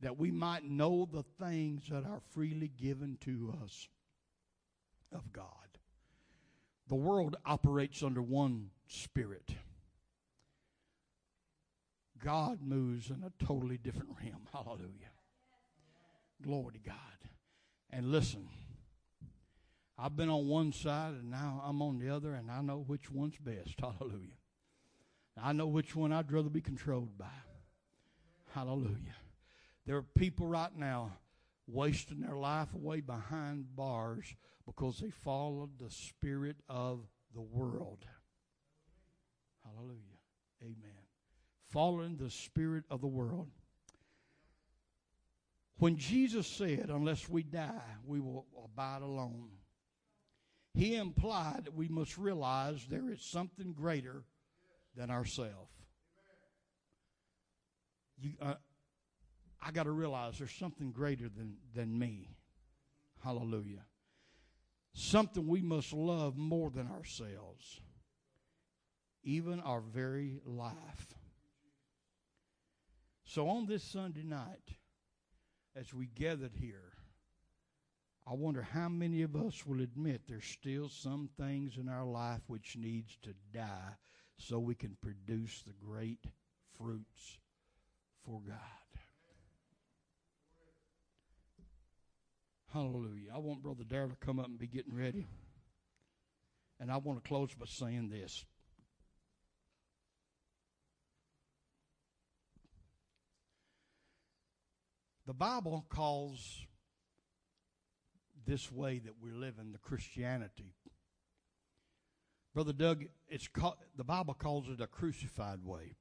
that 0.03 0.19
we 0.19 0.31
might 0.31 0.65
know 0.65 1.09
the 1.11 1.25
things 1.43 1.85
that 1.89 2.05
are 2.05 2.21
freely 2.35 2.69
given 2.69 3.17
to 3.23 3.55
us 3.65 3.89
of 5.11 5.33
God. 5.33 5.47
The 6.89 6.95
world 6.95 7.37
operates 7.47 8.03
under 8.03 8.21
one 8.21 8.69
Spirit. 8.87 9.49
God 12.23 12.59
moves 12.61 13.09
in 13.09 13.25
a 13.25 13.33
totally 13.43 13.79
different 13.79 14.11
realm. 14.23 14.47
Hallelujah. 14.53 15.15
Glory 16.43 16.75
to 16.75 16.81
God. 16.81 17.31
And 17.89 18.13
listen, 18.13 18.47
I've 19.99 20.17
been 20.17 20.29
on 20.29 20.49
one 20.49 20.75
side 20.75 21.15
and 21.15 21.31
now 21.31 21.63
I'm 21.65 21.81
on 21.81 21.99
the 21.99 22.15
other, 22.15 22.35
and 22.35 22.51
I 22.51 22.61
know 22.61 22.85
which 22.87 23.11
one's 23.11 23.39
best. 23.39 23.77
Hallelujah. 23.81 24.37
I 25.43 25.53
know 25.53 25.67
which 25.67 25.97
one 25.97 26.13
I'd 26.13 26.31
rather 26.31 26.51
be 26.51 26.61
controlled 26.61 27.17
by. 27.17 27.27
Hallelujah. 28.55 29.17
There 29.87 29.97
are 29.97 30.03
people 30.03 30.47
right 30.47 30.75
now 30.77 31.13
wasting 31.67 32.21
their 32.21 32.37
life 32.37 32.73
away 32.75 33.01
behind 33.01 33.77
bars 33.77 34.35
because 34.67 34.99
they 34.99 35.11
followed 35.11 35.79
the 35.79 35.91
spirit 35.91 36.57
of 36.69 37.01
the 37.35 37.43
world. 37.43 38.05
Hallelujah. 39.65 39.99
Amen. 40.63 41.05
Following 41.71 42.17
the 42.17 42.31
spirit 42.31 42.85
of 42.91 43.01
the 43.01 43.07
world. 43.07 43.49
When 45.79 45.97
Jesus 45.97 46.47
said, 46.47 46.87
Unless 46.89 47.29
we 47.29 47.43
die, 47.43 47.97
we 48.05 48.21
will 48.21 48.47
abide 48.65 49.03
alone, 49.03 49.51
he 50.75 50.97
implied 50.97 51.65
that 51.65 51.75
we 51.75 51.89
must 51.89 52.19
realize 52.19 52.87
there 52.87 53.11
is 53.11 53.23
something 53.23 53.73
greater 53.73 54.25
than 54.97 55.11
ourselves. 55.11 55.78
You, 58.21 58.33
uh, 58.41 58.55
I 59.63 59.71
got 59.71 59.85
to 59.85 59.91
realize 59.91 60.39
there's 60.39 60.53
something 60.53 60.93
greater 60.93 61.29
than, 61.29 61.57
than 61.75 61.99
me. 61.99 62.31
Hallelujah. 63.23 63.85
Something 64.93 65.47
we 65.47 65.63
must 65.63 65.93
love 65.93 66.37
more 66.37 66.71
than 66.71 66.89
ourselves, 66.89 67.81
even 69.23 69.61
our 69.61 69.81
very 69.81 70.41
life. 70.45 71.15
So 73.25 73.49
on 73.49 73.67
this 73.67 73.85
Sunday 73.85 74.23
night, 74.25 74.77
as 75.77 75.93
we 75.93 76.07
gathered 76.07 76.55
here, 76.59 76.93
I 78.27 78.35
wonder 78.35 78.63
how 78.63 78.89
many 78.89 79.23
of 79.23 79.37
us 79.37 79.65
will 79.67 79.81
admit 79.81 80.23
there's 80.27 80.45
still 80.45 80.89
some 80.89 81.31
things 81.39 81.77
in 81.79 81.89
our 81.89 82.05
life 82.05 82.43
which 82.47 82.77
needs 82.77 83.17
to 83.23 83.35
die 83.53 83.97
so 84.37 84.59
we 84.59 84.75
can 84.75 84.97
produce 85.01 85.63
the 85.63 85.73
great 85.73 86.27
fruits 86.77 87.39
for 88.29 88.41
God. 88.47 88.59
Hallelujah. 92.73 93.31
I 93.35 93.39
want 93.39 93.63
Brother 93.63 93.85
Darrell 93.89 94.11
to 94.11 94.17
come 94.17 94.39
up 94.39 94.47
and 94.47 94.59
be 94.59 94.67
getting 94.67 94.95
ready. 94.95 95.27
And 96.79 96.93
I 96.93 96.99
want 96.99 97.23
to 97.23 97.27
close 97.27 97.55
by 97.55 97.65
saying 97.67 98.11
this. 98.11 98.45
The 105.27 105.33
Bible 105.33 105.87
calls 105.89 106.67
this 108.47 108.71
way 108.71 108.99
that 108.99 109.15
we 109.21 109.31
live 109.31 109.55
in 109.61 109.73
the 109.73 109.79
Christianity. 109.79 110.75
Brother 112.55 112.73
Doug, 112.73 113.05
it's 113.29 113.49
called, 113.49 113.77
the 113.97 114.05
Bible 114.05 114.35
calls 114.35 114.69
it 114.69 114.81
a 114.81 114.87
crucified 114.87 115.65
way. 115.65 115.97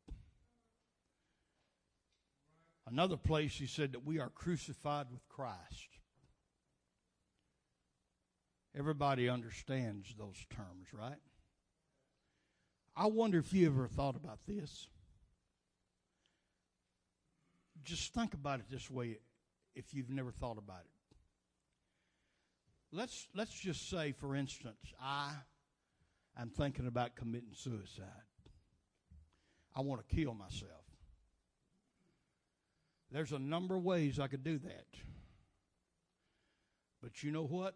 Another 2.89 3.17
place 3.17 3.53
he 3.53 3.67
said 3.67 3.91
that 3.91 4.05
we 4.05 4.17
are 4.19 4.29
crucified 4.29 5.07
with 5.11 5.27
Christ. 5.27 5.99
Everybody 8.77 9.27
understands 9.27 10.15
those 10.17 10.37
terms, 10.49 10.93
right? 10.93 11.19
I 12.95 13.07
wonder 13.07 13.39
if 13.39 13.53
you 13.53 13.67
ever 13.67 13.87
thought 13.87 14.15
about 14.15 14.39
this. 14.47 14.87
Just 17.83 18.13
think 18.13 18.33
about 18.33 18.59
it 18.59 18.67
this 18.69 18.89
way 18.89 19.17
if 19.75 19.93
you've 19.93 20.09
never 20.09 20.31
thought 20.31 20.57
about 20.57 20.81
it. 20.81 21.15
Let's 22.91 23.27
let's 23.35 23.53
just 23.53 23.89
say 23.89 24.13
for 24.13 24.33
instance, 24.35 24.93
I 25.01 25.31
am 26.39 26.49
thinking 26.49 26.87
about 26.87 27.15
committing 27.15 27.53
suicide. 27.53 28.05
I 29.75 29.81
want 29.81 30.07
to 30.07 30.15
kill 30.15 30.33
myself. 30.33 30.86
There's 33.11 33.31
a 33.31 33.39
number 33.39 33.75
of 33.75 33.83
ways 33.83 34.19
I 34.19 34.27
could 34.27 34.43
do 34.43 34.57
that. 34.59 34.85
But 37.01 37.23
you 37.23 37.31
know 37.31 37.45
what? 37.45 37.75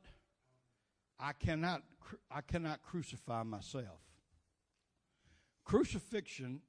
I 1.20 1.34
cannot, 1.34 1.84
I 2.30 2.42
cannot 2.42 2.82
crucify 2.82 3.44
myself. 3.44 4.02
Crucifixion 5.64 6.62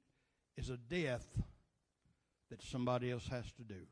is 0.55 0.69
a 0.69 0.77
death 0.77 1.27
that 2.49 2.61
somebody 2.61 3.11
else 3.11 3.27
has 3.27 3.51
to 3.53 3.63
do. 3.63 3.87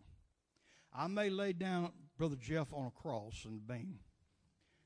I 0.93 1.07
may 1.07 1.29
lay 1.29 1.53
down 1.53 1.91
Brother 2.17 2.35
Jeff 2.39 2.73
on 2.73 2.85
a 2.85 2.91
cross 2.91 3.45
and 3.45 3.65
beam. 3.65 3.99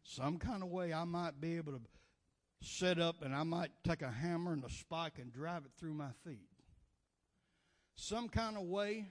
Some 0.03 0.37
kind 0.37 0.63
of 0.63 0.69
way 0.69 0.93
I 0.93 1.03
might 1.03 1.41
be 1.41 1.57
able 1.57 1.73
to 1.73 1.81
set 2.61 2.99
up 2.99 3.21
and 3.21 3.35
I 3.35 3.43
might 3.43 3.71
take 3.83 4.01
a 4.01 4.09
hammer 4.09 4.53
and 4.53 4.63
a 4.63 4.69
spike 4.69 5.19
and 5.19 5.33
drive 5.33 5.65
it 5.65 5.71
through 5.77 5.93
my 5.93 6.11
feet. 6.23 6.47
Some 7.95 8.29
kind 8.29 8.55
of 8.55 8.63
way 8.63 9.09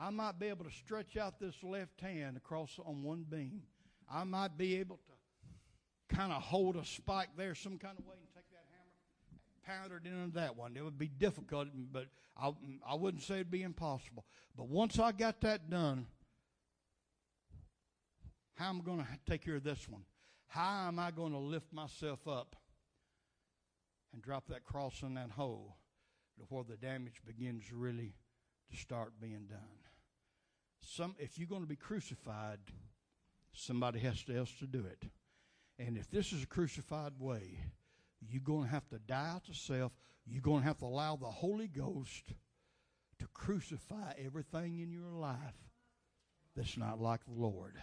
I 0.00 0.10
might 0.10 0.38
be 0.38 0.46
able 0.46 0.64
to 0.64 0.70
stretch 0.70 1.16
out 1.16 1.40
this 1.40 1.56
left 1.62 2.00
hand 2.00 2.36
across 2.36 2.78
on 2.84 3.02
one 3.02 3.24
beam. 3.28 3.62
I 4.10 4.24
might 4.24 4.56
be 4.56 4.76
able 4.76 4.96
to 4.96 6.16
kind 6.16 6.32
of 6.32 6.40
hold 6.40 6.76
a 6.76 6.84
spike 6.84 7.30
there 7.36 7.54
some 7.54 7.78
kind 7.78 7.98
of 7.98 8.06
way 8.06 8.14
and 8.18 8.28
take 8.34 8.44
that 8.52 8.64
hammer, 9.66 9.90
pound 9.90 9.92
it 9.92 10.08
into 10.08 10.34
that 10.38 10.56
one. 10.56 10.76
It 10.76 10.84
would 10.84 10.98
be 10.98 11.08
difficult, 11.08 11.68
but 11.92 12.06
I, 12.40 12.52
I 12.88 12.94
wouldn't 12.94 13.24
say 13.24 13.36
it'd 13.36 13.50
be 13.50 13.62
impossible. 13.62 14.24
But 14.56 14.68
once 14.68 14.98
I 14.98 15.12
got 15.12 15.40
that 15.40 15.68
done, 15.68 16.06
how 18.54 18.70
am 18.70 18.80
I 18.80 18.84
going 18.84 18.98
to 18.98 19.06
take 19.28 19.44
care 19.44 19.56
of 19.56 19.64
this 19.64 19.88
one? 19.88 20.02
How 20.46 20.88
am 20.88 20.98
I 20.98 21.10
going 21.10 21.32
to 21.32 21.38
lift 21.38 21.72
myself 21.72 22.26
up 22.26 22.56
and 24.12 24.22
drop 24.22 24.48
that 24.48 24.64
cross 24.64 25.02
in 25.02 25.14
that 25.14 25.30
hole 25.30 25.76
before 26.38 26.64
the 26.64 26.76
damage 26.76 27.20
begins 27.26 27.72
really 27.72 28.14
to 28.70 28.76
start 28.76 29.12
being 29.20 29.46
done? 29.48 29.58
Some, 30.80 31.14
if 31.18 31.38
you're 31.38 31.48
going 31.48 31.62
to 31.62 31.68
be 31.68 31.76
crucified, 31.76 32.58
somebody 33.52 33.98
has 34.00 34.22
to 34.24 34.36
else 34.36 34.52
to 34.60 34.66
do 34.66 34.84
it. 34.84 35.08
And 35.78 35.96
if 35.96 36.10
this 36.10 36.32
is 36.32 36.42
a 36.42 36.46
crucified 36.46 37.12
way, 37.18 37.60
you're 38.20 38.42
going 38.42 38.64
to 38.64 38.70
have 38.70 38.88
to 38.88 38.98
die 38.98 39.40
to 39.46 39.54
self. 39.54 39.92
You're 40.26 40.42
going 40.42 40.60
to 40.62 40.66
have 40.66 40.78
to 40.78 40.86
allow 40.86 41.16
the 41.16 41.26
Holy 41.26 41.68
Ghost 41.68 42.32
to 43.18 43.26
crucify 43.32 44.12
everything 44.24 44.80
in 44.80 44.90
your 44.90 45.10
life 45.10 45.36
that's 46.56 46.76
not 46.76 47.00
like 47.00 47.24
the 47.24 47.40
Lord. 47.40 47.74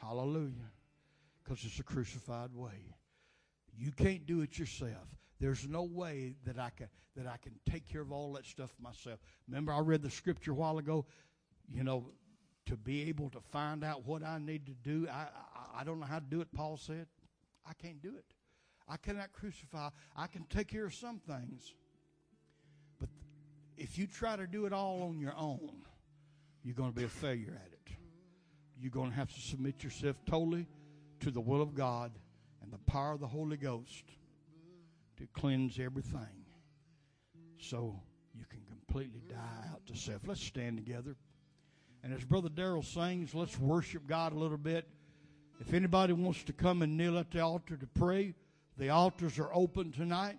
Hallelujah. 0.00 0.70
Because 1.42 1.64
it's 1.64 1.78
a 1.78 1.84
crucified 1.84 2.54
way. 2.54 2.96
You 3.76 3.92
can't 3.92 4.26
do 4.26 4.40
it 4.40 4.58
yourself. 4.58 5.08
There's 5.40 5.66
no 5.68 5.82
way 5.82 6.34
that 6.46 6.58
I 6.58 6.70
can 6.70 6.88
that 7.16 7.26
I 7.26 7.36
can 7.36 7.52
take 7.70 7.88
care 7.88 8.00
of 8.00 8.10
all 8.10 8.32
that 8.32 8.44
stuff 8.44 8.74
myself. 8.80 9.20
Remember, 9.46 9.72
I 9.72 9.78
read 9.80 10.02
the 10.02 10.10
scripture 10.10 10.50
a 10.50 10.54
while 10.54 10.78
ago. 10.78 11.06
You 11.70 11.84
know, 11.84 12.06
to 12.66 12.76
be 12.76 13.08
able 13.08 13.30
to 13.30 13.40
find 13.40 13.84
out 13.84 14.06
what 14.06 14.22
I 14.22 14.38
need 14.38 14.66
to 14.66 14.72
do. 14.72 15.08
I, 15.10 15.26
I, 15.74 15.80
I 15.80 15.84
don't 15.84 16.00
know 16.00 16.06
how 16.06 16.18
to 16.18 16.24
do 16.24 16.40
it, 16.40 16.48
Paul 16.54 16.76
said. 16.76 17.06
I 17.66 17.72
can't 17.74 18.02
do 18.02 18.14
it. 18.16 18.24
I 18.88 18.96
cannot 18.96 19.32
crucify. 19.32 19.90
I 20.16 20.26
can 20.26 20.44
take 20.44 20.68
care 20.68 20.84
of 20.84 20.94
some 20.94 21.18
things. 21.18 21.74
But 23.00 23.08
if 23.76 23.98
you 23.98 24.06
try 24.06 24.36
to 24.36 24.46
do 24.46 24.66
it 24.66 24.72
all 24.72 25.02
on 25.02 25.18
your 25.18 25.34
own, 25.36 25.82
you're 26.62 26.74
going 26.74 26.92
to 26.92 26.96
be 26.96 27.04
a 27.04 27.08
failure 27.08 27.58
at 27.64 27.72
it. 27.72 27.96
You're 28.78 28.90
going 28.90 29.10
to 29.10 29.16
have 29.16 29.32
to 29.32 29.40
submit 29.40 29.82
yourself 29.82 30.16
totally 30.26 30.66
to 31.20 31.30
the 31.30 31.40
will 31.40 31.62
of 31.62 31.74
God 31.74 32.12
and 32.62 32.72
the 32.72 32.78
power 32.78 33.12
of 33.12 33.20
the 33.20 33.26
Holy 33.26 33.56
Ghost 33.56 34.04
to 35.16 35.26
cleanse 35.32 35.78
everything 35.78 36.44
so 37.58 38.00
you 38.34 38.44
can 38.48 38.60
completely 38.68 39.22
die 39.28 39.68
out 39.72 39.86
to 39.86 39.96
self. 39.96 40.22
Let's 40.26 40.42
stand 40.42 40.76
together. 40.76 41.16
And 42.02 42.12
as 42.12 42.24
Brother 42.24 42.48
Darrell 42.48 42.82
sings, 42.82 43.34
let's 43.34 43.58
worship 43.58 44.06
God 44.06 44.32
a 44.32 44.38
little 44.38 44.58
bit. 44.58 44.86
If 45.60 45.72
anybody 45.72 46.12
wants 46.12 46.42
to 46.44 46.52
come 46.52 46.82
and 46.82 46.96
kneel 46.96 47.18
at 47.18 47.30
the 47.30 47.40
altar 47.40 47.76
to 47.76 47.86
pray, 47.86 48.34
the 48.76 48.90
altars 48.90 49.38
are 49.38 49.50
open 49.54 49.92
tonight. 49.92 50.38